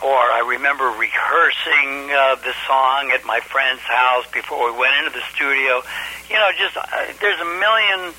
or 0.00 0.16
I 0.16 0.40
remember 0.48 0.88
rehearsing 0.96 2.08
uh, 2.08 2.40
the 2.40 2.56
song 2.64 3.12
at 3.12 3.28
my 3.28 3.40
friend's 3.44 3.84
house 3.84 4.24
before 4.32 4.72
we 4.72 4.78
went 4.80 4.96
into 4.96 5.12
the 5.12 5.22
studio. 5.36 5.84
You 6.32 6.40
know, 6.40 6.50
just 6.56 6.74
uh, 6.80 6.88
there's 7.20 7.38
a 7.44 7.50
million, 7.60 8.16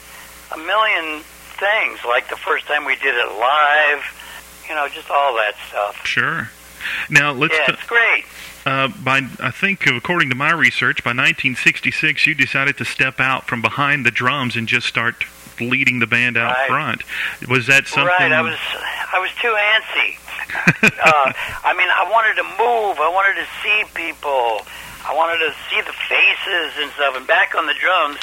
a 0.53 0.59
million 0.61 1.25
things. 1.57 2.05
Like 2.05 2.29
the 2.29 2.37
first 2.37 2.69
time 2.69 2.85
we 2.85 2.95
did 3.01 3.17
it 3.17 3.29
live. 3.33 4.05
You 4.69 4.77
know, 4.77 4.87
just 4.93 5.09
all 5.09 5.33
that 5.41 5.57
stuff. 5.73 6.05
Sure. 6.05 6.53
Now, 7.09 7.31
let's. 7.31 7.53
Yeah, 7.53 7.71
it's 7.73 7.85
great. 7.85 8.25
uh, 8.65 8.89
by 9.03 9.21
I 9.39 9.51
think, 9.51 9.85
according 9.87 10.29
to 10.29 10.35
my 10.35 10.51
research, 10.51 11.03
by 11.03 11.11
1966, 11.11 12.27
you 12.27 12.35
decided 12.35 12.77
to 12.77 12.85
step 12.85 13.19
out 13.19 13.47
from 13.47 13.61
behind 13.61 14.05
the 14.05 14.11
drums 14.11 14.55
and 14.55 14.67
just 14.67 14.87
start 14.87 15.23
leading 15.59 15.99
the 15.99 16.07
band 16.07 16.37
out 16.37 16.55
Right. 16.55 16.67
front. 16.69 17.03
Was 17.49 17.67
that 17.67 17.87
something? 17.87 18.07
Right, 18.07 18.31
I 18.31 18.41
was 18.41 18.57
I 19.11 19.19
was 19.19 19.31
too 19.41 19.51
antsy. 19.51 20.15
uh, 20.83 21.33
I 21.63 21.73
mean, 21.77 21.89
I 21.89 22.09
wanted 22.09 22.35
to 22.41 22.43
move. 22.57 22.97
I 22.99 23.09
wanted 23.13 23.39
to 23.41 23.47
see 23.61 23.83
people. 23.93 24.61
I 25.05 25.13
wanted 25.15 25.39
to 25.39 25.51
see 25.69 25.81
the 25.81 25.93
faces 26.07 26.73
and 26.81 26.91
stuff. 26.93 27.15
And 27.17 27.25
back 27.27 27.55
on 27.55 27.65
the 27.67 27.73
drums, 27.79 28.17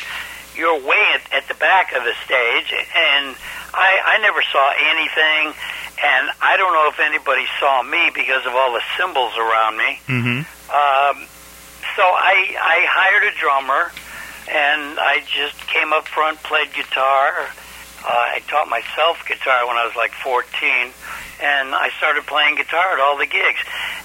you're 0.55 0.79
way 0.81 1.01
at, 1.15 1.23
at 1.33 1.49
the 1.49 1.55
back 1.55 1.93
of 1.93 2.03
the 2.05 2.15
stage, 2.25 2.73
and 2.73 3.37
I 3.75 4.17
I 4.17 4.19
never 4.23 4.41
saw 4.43 4.73
anything. 4.91 5.53
And 6.03 6.29
I 6.43 6.57
don't 6.57 6.73
know 6.73 6.89
if 6.93 7.01
anybody 7.01 7.47
saw 7.59 7.83
me 7.83 8.11
because 8.15 8.45
of 8.47 8.53
all 8.55 8.73
the 8.73 8.83
cymbals 8.99 9.33
around 9.37 9.77
me. 9.79 10.01
hmm 10.07 10.41
Um, 10.69 11.17
so 11.97 12.03
I, 12.05 12.53
I 12.61 12.85
hired 12.85 13.25
a 13.33 13.35
drummer, 13.41 13.91
and 14.49 14.99
I 15.01 15.25
just 15.25 15.57
came 15.69 15.93
up 15.95 16.07
front, 16.09 16.43
played 16.43 16.73
guitar. 16.75 17.49
Uh, 18.05 18.37
I 18.37 18.41
taught 18.47 18.69
myself 18.69 19.25
guitar 19.27 19.67
when 19.67 19.77
I 19.77 19.87
was 19.87 19.97
like 19.97 20.13
14, 20.21 20.45
and 21.41 21.73
I 21.75 21.89
started 21.97 22.27
playing 22.27 22.57
guitar 22.57 22.93
at 22.93 23.01
all 23.01 23.17
the 23.17 23.27
gigs. 23.27 23.59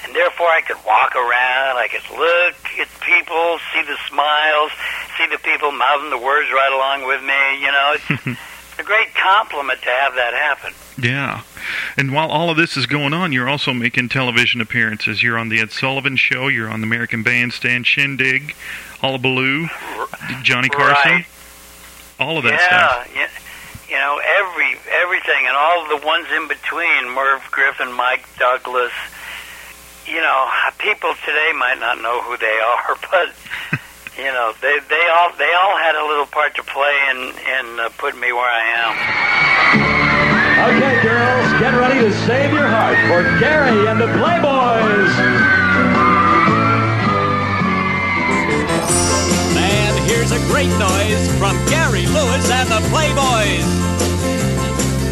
And 0.05 0.15
therefore, 0.15 0.47
I 0.47 0.61
could 0.61 0.79
walk 0.87 1.15
around, 1.15 1.75
I 1.77 1.87
could 1.91 2.07
look 2.15 2.55
at 2.79 2.87
people, 3.03 3.59
see 3.75 3.83
the 3.83 3.97
smiles, 4.07 4.71
see 5.19 5.27
the 5.27 5.37
people 5.43 5.71
mouthing 5.75 6.09
the 6.09 6.17
words 6.23 6.47
right 6.49 6.71
along 6.71 7.05
with 7.05 7.21
me. 7.21 7.59
You 7.59 7.71
know, 7.75 7.87
it's 7.99 8.39
a 8.79 8.83
great 8.83 9.13
compliment 9.15 9.81
to 9.81 9.89
have 9.89 10.15
that 10.15 10.33
happen. 10.33 10.73
Yeah. 11.01 11.41
And 11.97 12.13
while 12.13 12.29
all 12.29 12.49
of 12.49 12.57
this 12.57 12.75
is 12.77 12.85
going 12.85 13.13
on, 13.13 13.31
you're 13.31 13.47
also 13.49 13.73
making 13.73 14.09
television 14.09 14.61
appearances. 14.61 15.21
You're 15.23 15.37
on 15.37 15.49
the 15.49 15.59
Ed 15.59 15.71
Sullivan 15.71 16.15
Show. 16.15 16.47
You're 16.47 16.69
on 16.69 16.81
the 16.81 16.87
American 16.87 17.23
Bandstand 17.23 17.85
Shindig, 17.87 18.55
Hullabaloo, 18.99 19.67
Johnny 20.43 20.69
Carson, 20.69 21.11
Right. 21.11 21.25
all 22.19 22.37
of 22.37 22.43
that 22.43 22.53
yeah, 22.59 23.03
stuff. 23.03 23.15
yeah, 23.15 23.29
you 23.89 23.95
know 23.95 24.19
every 24.23 24.77
everything 24.91 25.47
and 25.47 25.55
all 25.55 25.87
the 25.99 26.05
ones 26.05 26.27
in 26.35 26.47
between. 26.47 27.09
Merv 27.09 27.41
Griffin, 27.51 27.91
Mike 27.93 28.25
Douglas. 28.37 28.91
You 30.07 30.19
know, 30.21 30.49
people 30.79 31.13
today 31.25 31.51
might 31.57 31.79
not 31.79 32.01
know 32.01 32.21
who 32.21 32.35
they 32.37 32.59
are, 32.59 32.97
but 33.11 33.79
you 34.17 34.25
know 34.25 34.53
they 34.61 34.79
they 34.89 35.05
all 35.15 35.31
they 35.37 35.51
all 35.53 35.77
had 35.77 35.95
a 35.95 36.05
little 36.05 36.25
part 36.25 36.55
to 36.55 36.63
play 36.63 36.95
in 37.11 37.17
in 37.31 37.79
uh, 37.79 37.89
putting 37.97 38.19
me 38.19 38.31
where 38.33 38.49
I 38.49 38.63
am. 38.83 38.91
Okay, 40.61 41.01
girls, 41.01 41.47
get 41.59 41.73
ready 41.73 41.99
to 42.01 42.11
save 42.27 42.51
your 42.51 42.67
heart 42.67 42.97
for 43.07 43.23
Gary 43.39 43.87
and 43.87 43.99
the 43.99 44.11
Playboys. 44.19 45.13
And 49.57 49.93
here's 50.05 50.31
a 50.31 50.41
great 50.51 50.69
noise 50.77 51.23
from 51.39 51.57
Gary 51.65 52.05
Lewis 52.05 52.45
and 52.51 52.69
the 52.69 52.81
Playboys. 52.93 53.65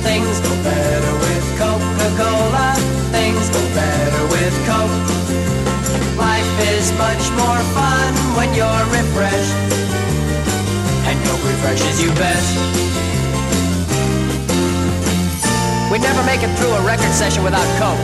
Things 0.04 0.40
go 0.42 0.54
better 0.62 1.14
with 1.24 1.46
Coca-Cola. 1.58 2.76
Things 3.10 3.50
go 3.50 3.62
better 3.74 4.22
with 4.30 4.54
Coke. 4.70 6.18
Life 6.18 6.54
is 6.78 6.92
much 6.94 7.26
more 7.32 7.64
fun 7.74 7.89
when 8.40 8.56
you're 8.56 8.86
refreshed. 8.88 9.60
And 11.04 11.16
Coke 11.28 11.44
refreshes 11.44 12.00
you 12.00 12.08
best. 12.16 12.56
We'd 15.92 16.00
never 16.00 16.24
make 16.24 16.40
it 16.40 16.52
through 16.56 16.72
a 16.72 16.82
record 16.88 17.12
session 17.12 17.44
without 17.44 17.68
Coke. 17.76 18.00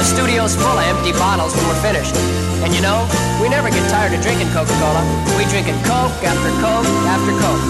The 0.00 0.06
studio's 0.08 0.56
full 0.56 0.72
of 0.72 0.88
empty 0.88 1.12
bottles 1.12 1.52
when 1.52 1.68
we're 1.68 1.84
finished. 1.84 2.16
And 2.64 2.72
you 2.72 2.80
know, 2.80 3.04
we 3.42 3.52
never 3.52 3.68
get 3.68 3.84
tired 3.92 4.16
of 4.16 4.24
drinking 4.24 4.48
Coca-Cola. 4.56 5.04
We 5.36 5.44
drinking 5.52 5.76
Coke 5.84 6.16
after 6.24 6.52
Coke 6.64 6.88
after 7.12 7.32
Coke. 7.44 7.64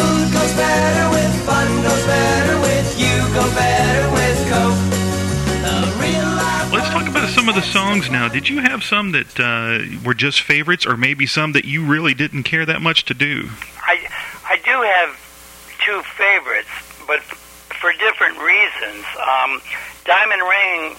Food 0.00 0.32
goes 0.32 0.52
better 0.56 1.04
with 1.12 1.32
fun, 1.44 1.68
goes 1.84 2.04
better 2.08 2.56
with 2.64 2.88
you, 2.96 3.12
go 3.36 3.44
better 3.52 4.04
with 4.16 4.38
Coke. 4.48 4.98
Some 7.48 7.56
of 7.56 7.64
the 7.64 7.72
songs 7.72 8.10
now. 8.10 8.28
Did 8.28 8.46
you 8.50 8.60
have 8.60 8.84
some 8.84 9.12
that 9.12 9.40
uh, 9.40 9.80
were 10.04 10.12
just 10.12 10.42
favorites, 10.42 10.84
or 10.84 10.98
maybe 10.98 11.24
some 11.24 11.52
that 11.52 11.64
you 11.64 11.82
really 11.82 12.12
didn't 12.12 12.42
care 12.42 12.66
that 12.66 12.82
much 12.82 13.06
to 13.06 13.14
do? 13.14 13.48
I 13.80 14.04
I 14.44 14.60
do 14.60 14.76
have 14.84 15.16
two 15.80 16.02
favorites, 16.12 16.68
but 17.06 17.20
for 17.80 17.90
different 17.96 18.36
reasons. 18.36 19.00
Um, 19.16 19.62
Diamond 20.04 20.42
Ring 20.42 20.96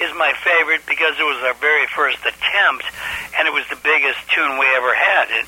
is 0.00 0.08
my 0.16 0.32
favorite 0.40 0.80
because 0.88 1.20
it 1.20 1.24
was 1.24 1.36
our 1.44 1.52
very 1.60 1.86
first 1.88 2.20
attempt, 2.24 2.88
and 3.36 3.46
it 3.46 3.52
was 3.52 3.68
the 3.68 3.76
biggest 3.84 4.24
tune 4.32 4.56
we 4.56 4.66
ever 4.72 4.94
had 4.94 5.28
in, 5.28 5.44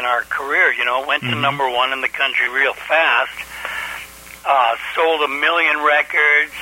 in 0.00 0.04
our 0.04 0.20
career. 0.28 0.70
You 0.70 0.84
know, 0.84 1.00
it 1.00 1.08
went 1.08 1.22
to 1.22 1.34
number 1.34 1.64
one 1.64 1.94
in 1.94 2.02
the 2.02 2.12
country 2.12 2.50
real 2.50 2.74
fast. 2.74 3.32
Uh, 4.44 4.76
sold 4.94 5.22
a 5.22 5.28
million 5.28 5.80
records 5.80 6.52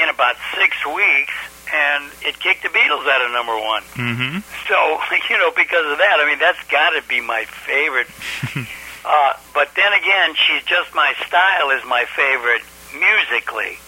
in 0.00 0.08
about 0.08 0.34
six 0.58 0.74
weeks, 0.86 1.34
and 1.74 2.04
it 2.22 2.38
kicked 2.38 2.62
the 2.62 2.68
Beatles 2.70 3.02
out 3.10 3.20
of 3.26 3.32
number 3.32 3.58
one. 3.58 3.82
Mm-hmm. 3.98 4.38
So, 4.70 4.78
you 5.30 5.38
know, 5.38 5.50
because 5.50 5.90
of 5.90 5.98
that, 5.98 6.18
I 6.22 6.26
mean, 6.30 6.38
that's 6.38 6.62
got 6.70 6.90
to 6.90 7.02
be 7.08 7.20
my 7.20 7.44
favorite. 7.66 8.06
uh, 9.04 9.32
but 9.52 9.74
then 9.74 9.92
again, 9.92 10.34
She's 10.38 10.62
Just 10.62 10.94
My 10.94 11.12
Style 11.26 11.70
is 11.70 11.82
my 11.84 12.04
favorite 12.14 12.62
musically. 12.94 13.78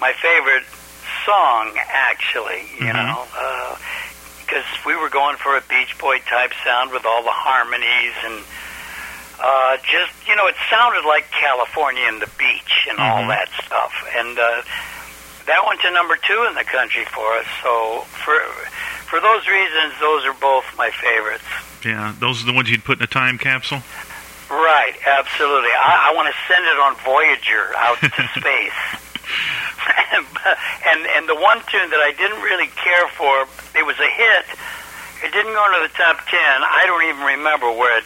My 0.00 0.12
favorite 0.22 0.64
song, 1.26 1.74
actually, 1.90 2.62
you 2.78 2.92
Mhm. 2.92 2.94
know. 2.94 3.26
Because 4.46 4.64
we 4.84 4.94
were 4.94 5.08
going 5.08 5.36
for 5.38 5.56
a 5.56 5.62
Beach 5.62 5.96
Boy 5.98 6.18
type 6.30 6.52
sound 6.64 6.92
with 6.92 7.04
all 7.06 7.22
the 7.24 7.32
harmonies 7.32 8.12
and 8.24 8.44
uh, 9.40 9.76
just, 9.78 10.12
you 10.28 10.36
know, 10.36 10.46
it 10.46 10.54
sounded 10.70 11.04
like 11.04 11.28
California 11.32 12.04
and 12.06 12.22
the 12.22 12.30
beach 12.38 12.86
and 12.88 12.98
all 13.00 13.22
Mhm. 13.24 13.28
that 13.28 13.48
stuff. 13.66 13.92
And 14.16 14.38
uh, 14.38 14.62
that 15.46 15.64
went 15.66 15.80
to 15.82 15.90
number 15.90 16.16
two 16.16 16.46
in 16.48 16.54
the 16.54 16.64
country 16.64 17.04
for 17.06 17.32
us. 17.34 17.46
So 17.62 18.04
for 18.24 18.38
for 19.08 19.20
those 19.20 19.46
reasons, 19.46 19.94
those 20.00 20.24
are 20.24 20.34
both 20.40 20.64
my 20.76 20.90
favorites. 20.90 21.44
Yeah, 21.84 22.14
those 22.18 22.42
are 22.42 22.46
the 22.46 22.52
ones 22.52 22.70
you'd 22.70 22.84
put 22.84 22.98
in 22.98 23.04
a 23.04 23.10
time 23.10 23.38
capsule. 23.38 23.82
Right, 24.50 24.94
absolutely. 25.04 25.72
I, 25.72 26.10
I 26.10 26.14
want 26.14 26.28
to 26.28 26.36
send 26.48 26.64
it 26.64 26.78
on 26.80 26.96
Voyager 27.04 27.76
out 27.76 27.98
to 28.00 28.08
space. 28.40 28.80
and 30.92 31.00
and 31.16 31.28
the 31.28 31.36
one 31.36 31.60
tune 31.68 31.88
that 31.90 32.00
I 32.00 32.12
didn't 32.16 32.40
really 32.40 32.68
care 32.76 33.08
for, 33.16 33.44
it 33.76 33.84
was 33.84 33.96
a 34.00 34.08
hit. 34.08 34.46
It 35.24 35.32
didn't 35.32 35.52
go 35.52 35.64
into 35.72 35.88
the 35.88 35.94
top 35.96 36.20
ten. 36.28 36.56
I 36.64 36.84
don't 36.86 37.04
even 37.08 37.24
remember 37.38 37.72
where 37.72 37.98
it 37.98 38.04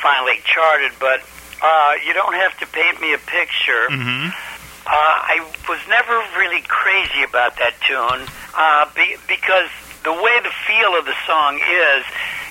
finally 0.00 0.40
charted, 0.44 0.92
but 1.00 1.20
uh, 1.62 1.92
you 2.04 2.12
don't 2.12 2.34
have 2.34 2.56
to 2.60 2.66
paint 2.68 3.00
me 3.00 3.14
a 3.14 3.18
picture. 3.18 3.88
Mm-hmm. 3.88 4.53
Uh, 4.86 4.90
I 4.92 5.40
was 5.68 5.80
never 5.88 6.12
really 6.38 6.60
crazy 6.68 7.22
about 7.24 7.56
that 7.56 7.72
tune, 7.88 8.28
uh, 8.52 8.84
be, 8.94 9.16
because 9.26 9.70
the 10.04 10.12
way 10.12 10.36
the 10.44 10.52
feel 10.68 10.92
of 10.98 11.06
the 11.08 11.16
song 11.26 11.56
is, 11.56 12.04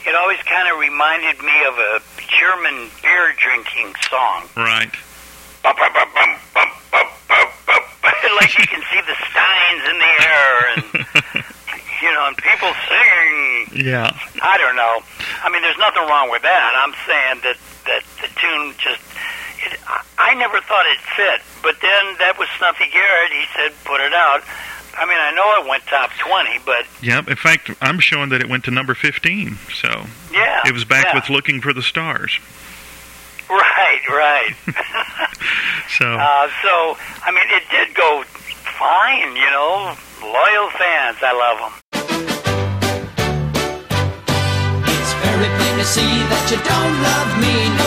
it 0.10 0.16
always 0.16 0.42
kind 0.50 0.66
of 0.68 0.80
reminded 0.80 1.38
me 1.46 1.54
of 1.70 1.78
a 1.78 2.02
German 2.26 2.90
beer 3.06 3.34
drinking 3.38 3.94
song. 4.10 4.50
Right. 4.58 4.90
Bum, 5.62 5.76
bum, 5.78 5.94
bum, 5.94 6.70
like 8.42 8.58
you 8.58 8.66
can 8.68 8.82
see 8.92 9.02
the 9.06 9.16
steins 9.30 9.84
in 9.88 9.98
the 10.02 10.14
air 10.26 10.56
and 10.74 10.84
you 12.02 12.12
know 12.12 12.26
and 12.28 12.36
people 12.38 12.72
singing 12.90 13.86
Yeah. 13.86 14.12
i 14.42 14.58
don't 14.58 14.76
know 14.76 15.00
i 15.44 15.50
mean 15.50 15.62
there's 15.62 15.78
nothing 15.78 16.04
wrong 16.08 16.30
with 16.32 16.42
that 16.42 16.72
i'm 16.82 16.94
saying 17.08 17.40
that 17.44 17.58
that 17.86 18.02
the 18.22 18.28
tune 18.40 18.74
just 18.80 19.00
I, 20.24 20.32
I 20.32 20.34
never 20.36 20.60
thought 20.62 20.86
it 20.88 21.00
fit 21.16 21.42
but 21.62 21.76
then 21.82 22.16
that 22.20 22.36
was 22.40 22.48
snuffy 22.58 22.90
garrett 22.92 23.32
he 23.32 23.46
said 23.56 23.72
put 23.86 24.00
it 24.02 24.14
out 24.14 24.42
i 24.98 25.06
mean 25.06 25.18
i 25.20 25.32
know 25.36 25.64
it 25.64 25.70
went 25.70 25.84
top 25.88 26.12
20 26.20 26.60
but 26.66 26.86
Yep. 27.02 27.28
In 27.28 27.36
fact, 27.36 27.70
I'm 27.82 28.00
showing 28.00 28.30
that 28.30 28.40
it 28.42 28.48
went 28.50 28.64
to 28.66 28.72
number 28.72 28.96
15. 28.96 29.58
So 29.82 30.06
yeah 30.32 30.62
it 30.66 30.72
was 30.74 30.86
back 30.86 31.06
yeah. 31.06 31.16
with 31.16 31.30
Looking 31.30 31.60
for 31.62 31.74
the 31.74 31.82
Stars. 31.84 32.40
right 33.50 34.02
right 34.10 34.54
So 35.98 36.06
uh, 36.08 36.48
so 36.64 36.98
i 37.24 37.30
mean 37.32 37.44
it 37.50 37.64
did 37.70 37.94
go 37.96 38.24
fine 38.80 39.36
you 39.36 39.50
know 39.52 39.94
loyal 40.24 40.70
fans 40.80 41.18
i 41.22 41.32
love 41.36 41.60
them 41.60 41.74
It's 44.88 45.14
very 45.22 45.50
plain 45.58 45.76
to 45.78 45.86
see 45.86 46.14
that 46.32 46.46
you 46.50 46.58
don't 46.64 46.96
love 47.04 47.30
me. 47.44 47.56
No, 47.78 47.83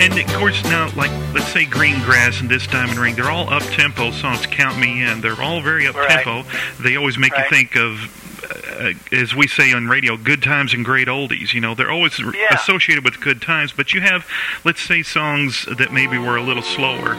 and 0.00 0.18
of 0.18 0.26
course, 0.38 0.62
now, 0.64 0.90
like, 0.96 1.10
let's 1.34 1.48
say 1.48 1.64
Green 1.64 2.00
Grass 2.02 2.40
and 2.40 2.48
This 2.48 2.66
Diamond 2.66 2.98
Ring, 2.98 3.14
they're 3.14 3.30
all 3.30 3.48
up 3.52 3.62
tempo 3.64 4.10
songs. 4.12 4.46
Count 4.46 4.78
Me 4.78 5.02
In. 5.02 5.20
They're 5.20 5.40
all 5.40 5.60
very 5.60 5.86
up 5.86 5.96
tempo. 6.08 6.44
They 6.80 6.96
always 6.96 7.18
make 7.18 7.32
Right. 7.32 7.44
you 7.50 7.56
think 7.56 7.76
of, 7.76 8.80
uh, 8.80 8.92
as 9.12 9.34
we 9.34 9.48
say 9.48 9.72
on 9.72 9.88
radio, 9.88 10.16
good 10.16 10.42
times 10.42 10.72
and 10.72 10.84
great 10.84 11.08
oldies. 11.08 11.52
You 11.52 11.60
know, 11.60 11.74
they're 11.74 11.90
always 11.90 12.18
Yeah. 12.18 12.54
associated 12.54 13.04
with 13.04 13.20
good 13.20 13.42
times. 13.42 13.72
But 13.72 13.92
you 13.92 14.00
have, 14.00 14.24
let's 14.64 14.80
say, 14.80 15.02
songs 15.02 15.66
that 15.66 15.92
maybe 15.92 16.16
were 16.18 16.36
a 16.36 16.42
little 16.42 16.62
slower, 16.62 17.16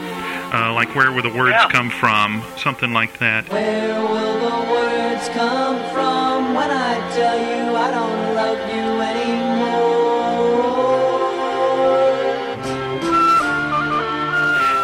uh, 0.52 0.72
like 0.72 0.94
Where 0.94 1.12
Will 1.12 1.22
the 1.22 1.28
Words 1.28 1.56
Yeah. 1.58 1.68
Come 1.68 1.90
From, 1.90 2.42
something 2.56 2.92
like 2.92 3.18
that. 3.18 3.48
Where 3.50 4.00
will 4.00 4.40
the 4.40 4.70
words 4.72 5.28
come 5.34 5.76
from 5.92 6.54
when 6.54 6.70
I 6.70 6.94
tell 7.14 7.38
you 7.38 7.76
I 7.76 7.90
don't 7.90 8.34
love 8.34 8.58
you 8.74 9.00
anymore? 9.02 9.19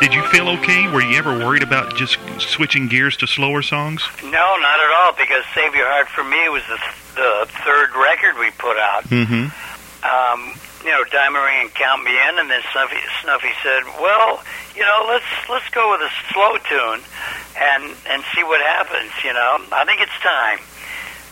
Did 0.07 0.15
you 0.15 0.23
feel 0.31 0.49
okay? 0.63 0.87
Were 0.87 1.03
you 1.03 1.19
ever 1.19 1.37
worried 1.37 1.65
about 1.65 1.97
just 1.97 2.17
switching 2.39 2.87
gears 2.87 3.17
to 3.17 3.27
slower 3.27 3.61
songs? 3.61 4.07
No, 4.23 4.31
not 4.31 4.79
at 4.79 4.91
all, 5.03 5.11
because 5.19 5.43
Save 5.51 5.75
Your 5.75 5.91
Heart 5.91 6.07
for 6.15 6.23
Me 6.23 6.47
was 6.47 6.63
the, 6.71 6.79
the 7.19 7.51
third 7.67 7.91
record 7.91 8.39
we 8.39 8.55
put 8.55 8.79
out. 8.79 9.03
Mm-hmm. 9.11 9.51
Um, 10.07 10.55
you 10.87 10.95
know, 10.95 11.03
Diamond 11.11 11.43
Ring 11.43 11.59
and 11.67 11.75
Count 11.75 12.07
Me 12.07 12.15
In, 12.15 12.39
and 12.39 12.47
then 12.47 12.63
Snuffy, 12.71 13.03
Snuffy 13.19 13.51
said, 13.67 13.83
well, 13.99 14.39
you 14.79 14.87
know, 14.87 15.11
let's 15.11 15.27
let's 15.51 15.67
go 15.75 15.91
with 15.91 16.07
a 16.07 16.13
slow 16.31 16.55
tune 16.71 17.03
and, 17.59 17.91
and 18.07 18.23
see 18.31 18.47
what 18.47 18.63
happens, 18.63 19.11
you 19.27 19.35
know. 19.35 19.59
I 19.75 19.83
think 19.91 19.99
it's 19.99 20.15
time. 20.23 20.63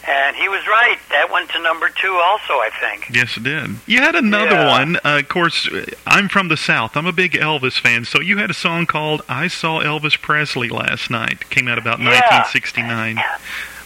And 0.07 0.37
he 0.37 0.49
was 0.49 0.61
right. 0.67 0.99
That 1.11 1.31
went 1.33 1.49
to 1.51 1.63
number 1.63 1.89
two 1.89 2.13
also, 2.23 2.55
I 2.61 2.69
think. 2.79 3.09
Yes, 3.11 3.37
it 3.39 3.43
did. 3.45 3.77
You 3.87 4.01
had 4.03 4.15
another 4.15 4.57
Yeah. 4.57 4.69
one. 4.69 4.97
Uh, 4.97 5.19
of 5.21 5.29
course, 5.29 5.67
I'm 6.07 6.29
from 6.29 6.49
the 6.49 6.57
South. 6.59 6.97
I'm 6.97 7.07
a 7.07 7.13
big 7.13 7.33
Elvis 7.33 7.79
fan. 7.81 8.05
So 8.05 8.21
you 8.21 8.37
had 8.37 8.51
a 8.51 8.55
song 8.55 8.85
called 8.85 9.23
"I 9.29 9.49
Saw 9.49 9.81
Elvis 9.81 10.21
Presley 10.21 10.69
Last 10.69 11.09
Night." 11.11 11.49
Came 11.49 11.69
out 11.69 11.79
about 11.79 12.01
Yeah. 12.01 12.11
1969. 12.11 13.23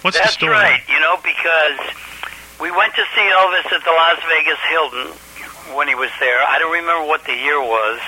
What's 0.02 0.16
That's 0.18 0.30
the 0.30 0.32
story? 0.32 0.52
right, 0.54 0.82
you 0.88 0.98
know, 1.00 1.18
because 1.22 1.78
we 2.60 2.70
went 2.72 2.94
to 2.96 3.04
see 3.14 3.20
Elvis 3.22 3.70
at 3.72 3.84
the 3.84 3.90
Las 3.90 4.18
Vegas 4.28 4.58
Hilton 4.68 5.12
when 5.76 5.86
he 5.86 5.94
was 5.94 6.10
there. 6.18 6.42
I 6.48 6.58
don't 6.58 6.72
remember 6.72 7.06
what 7.06 7.24
the 7.24 7.34
year 7.34 7.60
was, 7.60 8.00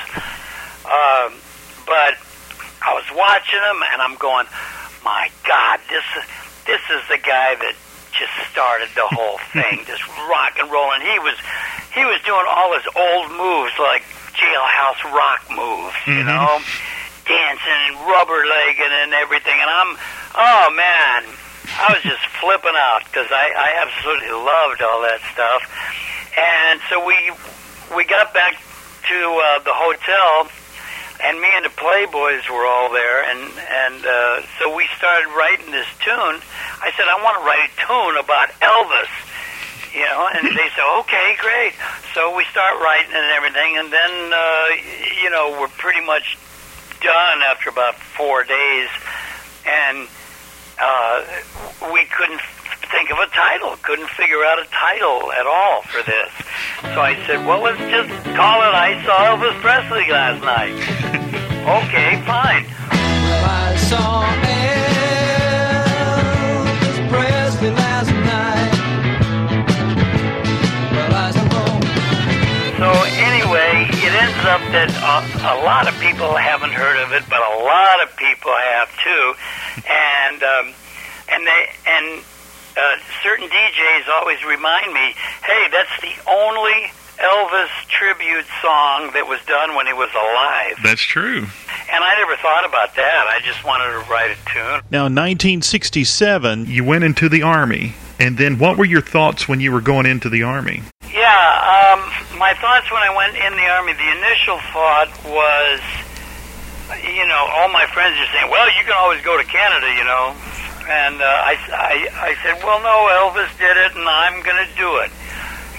um, 0.85 1.35
but 1.87 2.15
I 2.83 2.93
was 2.95 3.05
watching 3.15 3.61
him 3.61 3.83
and 3.93 4.03
I'm 4.03 4.17
going, 4.17 4.47
my 5.05 5.31
God, 5.47 5.79
this 5.89 6.05
this 6.67 6.81
is 6.91 7.03
the 7.09 7.19
guy 7.19 7.55
that 7.57 7.75
just 8.21 8.37
started 8.53 8.89
the 8.95 9.09
whole 9.09 9.41
thing, 9.57 9.83
just 9.89 10.05
rock 10.29 10.61
and 10.61 10.71
roll. 10.71 10.93
And 10.93 11.03
he 11.03 11.19
was 11.19 11.35
he 11.97 12.05
was 12.05 12.21
doing 12.23 12.45
all 12.47 12.77
his 12.77 12.87
old 12.95 13.33
moves 13.33 13.73
like 13.81 14.05
jailhouse 14.37 15.01
rock 15.11 15.43
moves, 15.51 15.97
you 16.07 16.23
Mhm. 16.23 16.29
know, 16.31 16.61
dancing 17.27 17.81
and 17.89 17.97
rubber 18.07 18.45
legging 18.47 18.93
and 19.03 19.13
everything. 19.15 19.57
And 19.61 19.69
I'm, 19.71 19.97
oh 20.37 20.67
man, 20.77 21.25
I 21.81 21.93
was 21.93 22.03
just 22.03 22.23
flipping 22.41 22.77
out 22.77 23.03
because 23.09 23.27
I, 23.33 23.51
I 23.57 23.69
absolutely 23.83 24.31
loved 24.37 24.83
all 24.83 25.01
that 25.03 25.21
stuff. 25.33 25.63
And 26.39 26.81
so 26.89 27.05
we 27.05 27.17
we 27.97 28.05
got 28.05 28.33
back 28.33 28.55
to 29.09 29.19
uh, 29.19 29.59
the 29.65 29.73
hotel, 29.75 30.47
and 31.23 31.41
me 31.41 31.49
and 31.55 31.65
the 31.65 31.75
Playboys 31.75 32.49
were 32.51 32.67
all 32.67 32.93
there, 32.93 33.25
and 33.25 33.41
and 33.41 34.07
uh, 34.07 34.43
so 34.59 34.75
we 34.75 34.89
started 34.97 35.29
writing 35.37 35.71
this 35.71 35.89
tune. 36.01 36.41
I 36.81 36.93
said 36.97 37.07
I 37.09 37.21
want 37.23 37.39
to 37.39 37.45
write 37.45 37.69
a 37.69 37.73
tune 37.81 38.17
about 38.17 38.49
Elvis, 38.61 39.13
you 39.95 40.05
know, 40.05 40.29
and 40.33 40.57
they 40.57 40.69
said 40.75 40.87
okay, 41.01 41.37
great. 41.39 41.75
So 42.15 42.35
we 42.37 42.45
start 42.51 42.81
writing 42.81 43.13
and 43.13 43.31
everything, 43.37 43.79
and 43.79 43.93
then 43.93 44.13
uh, 44.33 44.67
you 45.23 45.31
know 45.31 45.57
we're 45.61 45.75
pretty 45.77 46.05
much 46.05 46.39
done 47.01 47.43
after 47.43 47.71
about 47.71 47.97
four 47.97 48.45
days, 48.45 48.89
and 49.67 50.09
uh, 50.81 51.25
we 51.93 52.05
couldn't 52.07 52.41
think 52.91 53.11
of 53.11 53.19
a 53.19 53.27
title, 53.31 53.77
couldn't 53.83 54.11
figure 54.11 54.45
out 54.45 54.59
a 54.59 54.67
title 54.71 55.33
at 55.33 55.47
all 55.47 55.83
for 55.83 56.03
this. 56.03 56.33
So 56.83 57.01
I 57.01 57.15
said, 57.27 57.45
well, 57.47 57.63
let's 57.63 57.79
just 57.79 58.09
call 58.35 58.63
it 58.65 58.73
I 58.73 59.05
Saw 59.05 59.37
Elvis 59.37 59.55
Presley 59.61 60.09
last 60.11 60.41
night. 60.43 60.73
okay, 61.85 62.17
fine. 62.25 62.65
Well, 62.65 63.45
I 63.45 63.77
saw 63.77 64.25
Elvis 64.41 65.77
Presley 67.13 67.71
last 67.71 68.11
night. 68.11 68.73
Well, 70.91 71.15
I 71.15 71.31
saw 71.37 71.81
So 72.81 72.89
anyway, 73.13 73.85
it 74.01 74.13
ends 74.17 74.41
up 74.49 74.65
that 74.73 74.89
a, 75.05 75.21
a 75.53 75.61
lot 75.63 75.87
of 75.87 75.95
people 76.01 76.35
haven't 76.35 76.73
heard 76.73 76.97
of 77.05 77.13
it, 77.13 77.29
but 77.29 77.45
a 77.45 77.61
lot 77.61 78.03
of 78.03 78.17
people 78.17 78.57
have 78.57 78.89
too, 79.05 79.35
and 79.85 80.43
um, 80.43 80.73
and 81.29 81.47
they 81.47 81.69
and 81.87 82.25
uh, 82.81 82.97
certain 83.23 83.49
DJs 83.49 84.09
always 84.09 84.43
remind 84.45 84.93
me, 84.93 85.15
hey, 85.45 85.69
that's 85.71 85.93
the 86.01 86.13
only 86.31 86.91
Elvis 87.21 87.69
tribute 87.89 88.47
song 88.63 89.11
that 89.13 89.27
was 89.29 89.39
done 89.47 89.75
when 89.77 89.87
he 89.87 89.93
was 89.93 90.09
alive, 90.17 90.81
That's 90.83 91.03
true. 91.03 91.45
and 91.93 92.01
I 92.03 92.17
never 92.17 92.35
thought 92.41 92.65
about 92.65 92.97
that. 92.97 93.27
I 93.29 93.41
just 93.45 93.63
wanted 93.63 93.93
to 93.93 94.11
write 94.11 94.31
a 94.33 94.37
tune. 94.49 94.81
Now, 94.91 95.05
in 95.05 95.15
1967, 95.15 96.65
you 96.67 96.83
went 96.83 97.05
into 97.05 97.29
the 97.29 97.43
army, 97.43 97.93
and 98.19 98.39
then 98.39 98.59
what 98.59 98.79
were 98.79 98.87
your 98.87 99.03
thoughts 99.03 99.47
when 99.49 99.61
you 99.61 99.71
were 99.71 99.83
going 99.83 100.07
into 100.07 100.31
the 100.31 100.43
army? 100.45 100.83
Yeah, 101.13 101.93
um, 101.93 102.39
my 102.39 102.55
thoughts 102.57 102.91
when 102.91 103.03
I 103.03 103.13
went 103.15 103.37
in 103.37 103.53
the 103.53 103.69
army, 103.69 103.93
the 103.93 104.11
initial 104.17 104.57
thought 104.73 105.13
was, 105.29 105.81
you 107.05 107.27
know, 107.29 107.47
all 107.53 107.69
my 107.69 107.85
friends 107.93 108.17
are 108.19 108.31
saying, 108.33 108.51
well, 108.51 108.67
you 108.73 108.83
can 108.85 108.95
always 108.97 109.21
go 109.23 109.37
to 109.37 109.45
Canada, 109.45 109.93
you 109.93 110.05
know. 110.05 110.33
And 110.91 111.23
uh, 111.23 111.25
I, 111.25 111.55
I, 111.71 111.95
I 112.19 112.37
said, 112.43 112.65
well, 112.67 112.83
no, 112.83 113.07
Elvis 113.15 113.47
did 113.59 113.77
it, 113.77 113.95
and 113.95 114.09
I'm 114.09 114.43
going 114.43 114.59
to 114.59 114.71
do 114.75 114.97
it. 115.07 115.11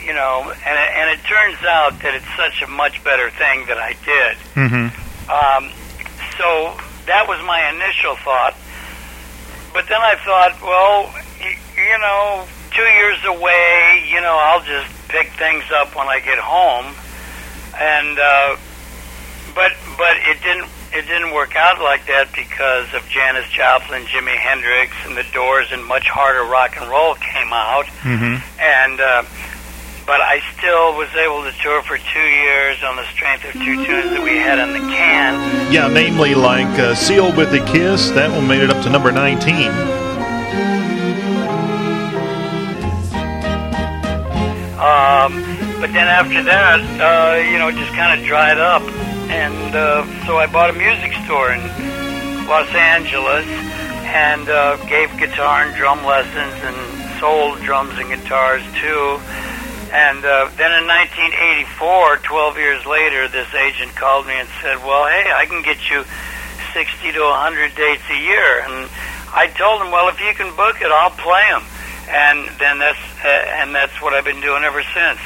You 0.07 0.13
know, 0.13 0.49
and 0.49 0.77
and 0.97 1.11
it 1.11 1.21
turns 1.27 1.61
out 1.61 1.99
that 2.01 2.15
it's 2.15 2.31
such 2.33 2.63
a 2.63 2.67
much 2.71 3.03
better 3.03 3.29
thing 3.37 3.67
that 3.67 3.77
I 3.77 3.93
did. 4.01 4.33
Mm-hmm. 4.57 4.89
Um, 5.29 5.69
so 6.39 6.73
that 7.05 7.27
was 7.27 7.37
my 7.45 7.61
initial 7.69 8.15
thought. 8.25 8.57
But 9.73 9.85
then 9.87 10.01
I 10.01 10.15
thought, 10.25 10.57
well, 10.63 11.05
you, 11.37 11.53
you 11.77 11.97
know, 12.01 12.47
two 12.73 12.89
years 12.97 13.19
away, 13.25 14.07
you 14.09 14.21
know, 14.21 14.35
I'll 14.41 14.65
just 14.65 14.89
pick 15.07 15.29
things 15.37 15.63
up 15.71 15.95
when 15.95 16.07
I 16.07 16.19
get 16.19 16.39
home. 16.39 16.95
And 17.77 18.17
uh, 18.17 18.57
but 19.53 19.71
but 20.01 20.17
it 20.25 20.41
didn't 20.41 20.71
it 20.93 21.07
didn't 21.07 21.33
work 21.33 21.55
out 21.55 21.79
like 21.79 22.05
that 22.07 22.29
because 22.35 22.93
of 22.93 23.07
Janis 23.07 23.47
Joplin, 23.49 24.03
Jimi 24.03 24.35
Hendrix, 24.35 24.91
and 25.05 25.15
the 25.15 25.25
Doors, 25.33 25.71
and 25.71 25.85
much 25.85 26.07
harder 26.07 26.43
rock 26.43 26.75
and 26.79 26.89
roll 26.89 27.15
came 27.15 27.53
out. 27.53 27.85
Mm-hmm. 28.03 28.43
And 28.59 28.99
uh, 28.99 29.23
but 30.05 30.19
I 30.19 30.41
still 30.57 30.97
was 30.97 31.07
able 31.15 31.43
to 31.43 31.51
tour 31.63 31.81
for 31.83 31.97
two 31.97 32.19
years 32.19 32.83
on 32.83 32.95
the 32.97 33.05
strength 33.11 33.45
of 33.45 33.53
two 33.53 33.85
tunes 33.85 34.11
that 34.11 34.21
we 34.21 34.35
had 34.37 34.59
in 34.59 34.73
the 34.73 34.79
can. 34.91 35.71
Yeah, 35.71 35.87
namely 35.87 36.35
like 36.35 36.67
uh, 36.79 36.95
Sealed 36.95 37.37
with 37.37 37.53
a 37.53 37.63
Kiss. 37.65 38.09
That 38.11 38.31
one 38.31 38.47
made 38.47 38.61
it 38.61 38.69
up 38.69 38.83
to 38.83 38.89
number 38.89 39.11
19. 39.11 39.71
Um, 44.81 45.39
but 45.79 45.93
then 45.93 46.07
after 46.09 46.43
that, 46.43 46.81
uh, 46.99 47.49
you 47.49 47.59
know, 47.59 47.69
it 47.69 47.75
just 47.75 47.93
kind 47.93 48.19
of 48.19 48.25
dried 48.25 48.57
up. 48.57 48.81
And 49.31 49.75
uh, 49.75 50.03
so 50.27 50.37
I 50.37 50.45
bought 50.45 50.69
a 50.69 50.73
music 50.73 51.13
store 51.23 51.55
in 51.55 51.63
Los 52.51 52.67
Angeles 52.75 53.47
and 54.11 54.43
uh, 54.49 54.75
gave 54.91 55.07
guitar 55.17 55.63
and 55.63 55.75
drum 55.75 56.03
lessons 56.03 56.59
and 56.67 56.75
sold 57.19 57.63
drums 57.63 57.95
and 57.95 58.11
guitars 58.11 58.61
too. 58.75 59.15
And 59.95 60.19
uh, 60.23 60.51
then 60.59 60.75
in 60.75 60.87
1984, 60.87 62.27
12 62.27 62.57
years 62.57 62.85
later, 62.85 63.27
this 63.27 63.47
agent 63.55 63.95
called 63.95 64.27
me 64.27 64.35
and 64.35 64.49
said, 64.61 64.83
"Well, 64.83 65.07
hey, 65.07 65.31
I 65.31 65.45
can 65.47 65.63
get 65.63 65.79
you 65.89 66.03
60 66.75 67.11
to 67.15 67.21
100 67.23 67.75
dates 67.75 68.03
a 68.11 68.19
year." 68.19 68.67
And 68.67 68.91
I 69.31 69.47
told 69.47 69.81
him, 69.81 69.91
"Well, 69.91 70.07
if 70.11 70.19
you 70.19 70.35
can 70.35 70.51
book 70.55 70.79
it, 70.83 70.91
I'll 70.91 71.15
play 71.15 71.47
them." 71.47 71.63
And 72.11 72.51
then 72.59 72.79
that's 72.79 72.99
uh, 73.23 73.63
and 73.63 73.73
that's 73.73 73.95
what 74.01 74.13
I've 74.13 74.27
been 74.27 74.43
doing 74.43 74.63
ever 74.63 74.83
since. 74.83 75.19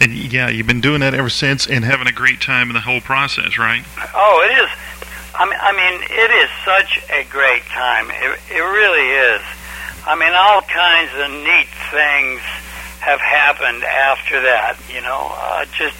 And 0.00 0.12
yeah, 0.12 0.48
you've 0.48 0.66
been 0.66 0.80
doing 0.80 1.00
that 1.00 1.14
ever 1.14 1.30
since 1.30 1.66
and 1.66 1.84
having 1.84 2.06
a 2.06 2.12
great 2.12 2.40
time 2.40 2.68
in 2.68 2.74
the 2.74 2.80
whole 2.80 3.00
process, 3.00 3.58
right? 3.58 3.82
Oh, 4.14 4.42
it 4.48 4.52
is. 4.62 4.70
I 5.34 5.44
mean, 5.44 5.58
I 5.60 5.72
mean, 5.72 6.00
it 6.08 6.30
is 6.44 6.50
such 6.64 7.00
a 7.10 7.24
great 7.30 7.62
time. 7.64 8.10
It, 8.10 8.40
it 8.56 8.60
really 8.60 9.08
is. 9.36 9.42
I 10.06 10.14
mean, 10.16 10.32
all 10.34 10.62
kinds 10.62 11.10
of 11.16 11.30
neat 11.44 11.68
things 11.90 12.40
have 13.00 13.20
happened 13.20 13.82
after 13.84 14.40
that. 14.42 14.76
You 14.92 15.00
know, 15.02 15.32
uh, 15.34 15.64
just. 15.76 15.96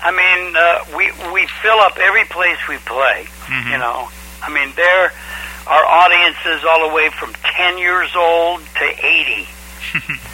I 0.00 0.12
mean, 0.14 0.54
uh, 0.54 0.84
we 0.96 1.10
we 1.32 1.46
fill 1.62 1.80
up 1.80 1.98
every 1.98 2.24
place 2.26 2.58
we 2.68 2.76
play. 2.78 3.26
Mhm. 3.46 3.72
You 3.72 3.78
know, 3.78 4.08
I 4.42 4.50
mean, 4.50 4.72
there 4.76 5.12
are 5.66 5.84
audiences 5.84 6.64
all 6.64 6.88
the 6.88 6.94
way 6.94 7.10
from 7.10 7.32
ten 7.42 7.78
years 7.78 8.10
old 8.14 8.60
to 8.78 9.06
eighty. 9.06 9.48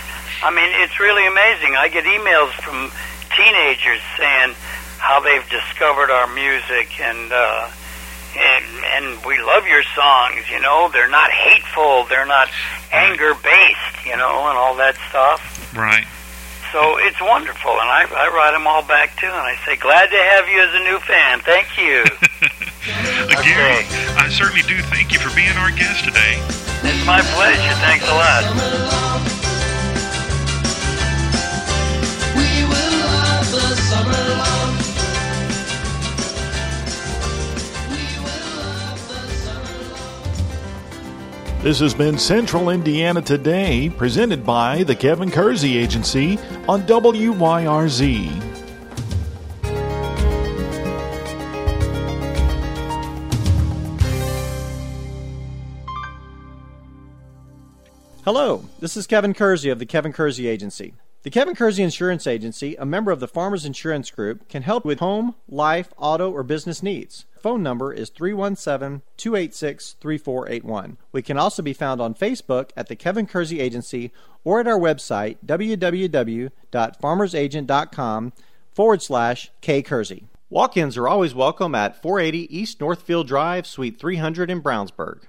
I 0.45 0.53
mean, 0.53 0.69
it's 0.85 1.01
really 1.01 1.25
amazing. 1.27 1.73
I 1.73 1.89
get 1.89 2.05
emails 2.05 2.53
from 2.61 2.93
teenagers 3.33 4.05
saying 4.21 4.53
how 5.01 5.21
they've 5.25 5.49
discovered 5.49 6.13
our 6.13 6.29
music 6.37 7.01
and 7.01 7.33
uh, 7.33 7.73
and 8.37 8.65
and 8.93 9.25
we 9.25 9.41
love 9.41 9.65
your 9.67 9.83
songs. 9.97 10.45
You 10.53 10.61
know, 10.61 10.91
they're 10.93 11.09
not 11.09 11.31
hateful, 11.33 12.05
they're 12.13 12.29
not 12.29 12.49
anger 12.93 13.33
based. 13.41 14.05
You 14.05 14.17
know, 14.21 14.45
and 14.53 14.57
all 14.61 14.77
that 14.77 15.01
stuff. 15.09 15.41
Right. 15.73 16.05
So 16.73 16.99
it's 16.99 17.21
wonderful, 17.23 17.71
and 17.71 17.89
I, 17.89 18.05
I 18.13 18.29
write 18.35 18.53
them 18.53 18.67
all 18.67 18.83
back 18.83 19.17
too, 19.17 19.31
and 19.31 19.47
I 19.47 19.55
say, 19.65 19.77
glad 19.77 20.11
to 20.11 20.19
have 20.19 20.49
you 20.49 20.61
as 20.61 20.75
a 20.75 20.83
new 20.85 20.99
fan. 21.07 21.41
Thank 21.41 21.79
you. 21.79 22.05
Uh, 22.87 23.41
Gary, 23.43 23.87
I 24.21 24.29
certainly 24.29 24.61
do 24.61 24.77
thank 24.93 25.11
you 25.11 25.19
for 25.19 25.35
being 25.35 25.57
our 25.57 25.71
guest 25.71 26.05
today. 26.05 26.37
it's 26.85 27.07
my 27.07 27.23
pleasure. 27.33 27.75
Thanks 27.81 28.07
a 28.07 28.13
lot. 28.13 29.14
This 41.65 41.81
has 41.81 41.95
been 41.95 42.19
Central 42.19 42.69
Indiana 42.69 43.23
Today, 43.23 43.89
presented 43.89 44.45
by 44.45 44.83
the 44.83 44.95
Kevin 44.95 45.31
Kersey 45.31 45.79
Agency 45.79 46.39
on 46.69 46.83
WYRZ. 46.83 48.29
Hello, 58.27 58.67
this 58.81 58.99
is 58.99 59.07
Kevin 59.07 59.33
Kersey 59.33 59.71
of 59.71 59.79
the 59.79 59.87
Kevin 59.87 60.13
Kersey 60.13 60.47
Agency. 60.47 60.93
The 61.25 61.31
Kevin 61.31 61.55
Kersey 61.55 61.83
Insurance 61.83 62.27
Agency, 62.27 62.77
a 62.77 62.85
member 62.85 63.11
of 63.11 63.19
the 63.19 63.27
Farmers 63.27 63.65
Insurance 63.65 64.11
Group, 64.11 64.47
can 64.47 64.61
help 64.61 64.85
with 64.85 64.99
home, 64.99 65.35
life, 65.49 65.89
auto, 65.97 66.31
or 66.31 66.43
business 66.43 66.83
needs. 66.83 67.25
Phone 67.41 67.63
number 67.63 67.95
is 67.95 68.11
317 68.11 69.01
286 69.17 69.97
3481. 70.03 70.99
We 71.13 71.23
can 71.23 71.39
also 71.39 71.63
be 71.63 71.73
found 71.73 72.03
on 72.03 72.15
Facebook 72.15 72.73
at 72.77 72.89
the 72.89 72.97
Kevin 72.97 73.27
Kersey 73.27 73.59
Agency 73.59 74.13
or 74.45 74.61
at 74.61 74.69
our 74.69 74.79
website 74.79 75.39
www.farmersagent.com 75.47 78.33
forward 78.75 79.01
slash 79.01 79.51
K 79.63 79.81
Kersey. 79.81 80.27
Walk 80.51 80.77
ins 80.77 80.99
are 80.99 81.09
always 81.09 81.35
welcome 81.35 81.75
at 81.75 82.03
480 82.03 82.55
East 82.55 82.83
Northfield 82.83 83.27
Drive, 83.27 83.67
Suite 83.67 83.99
300 83.99 84.51
in 84.51 84.61
Brownsburg. 84.61 85.21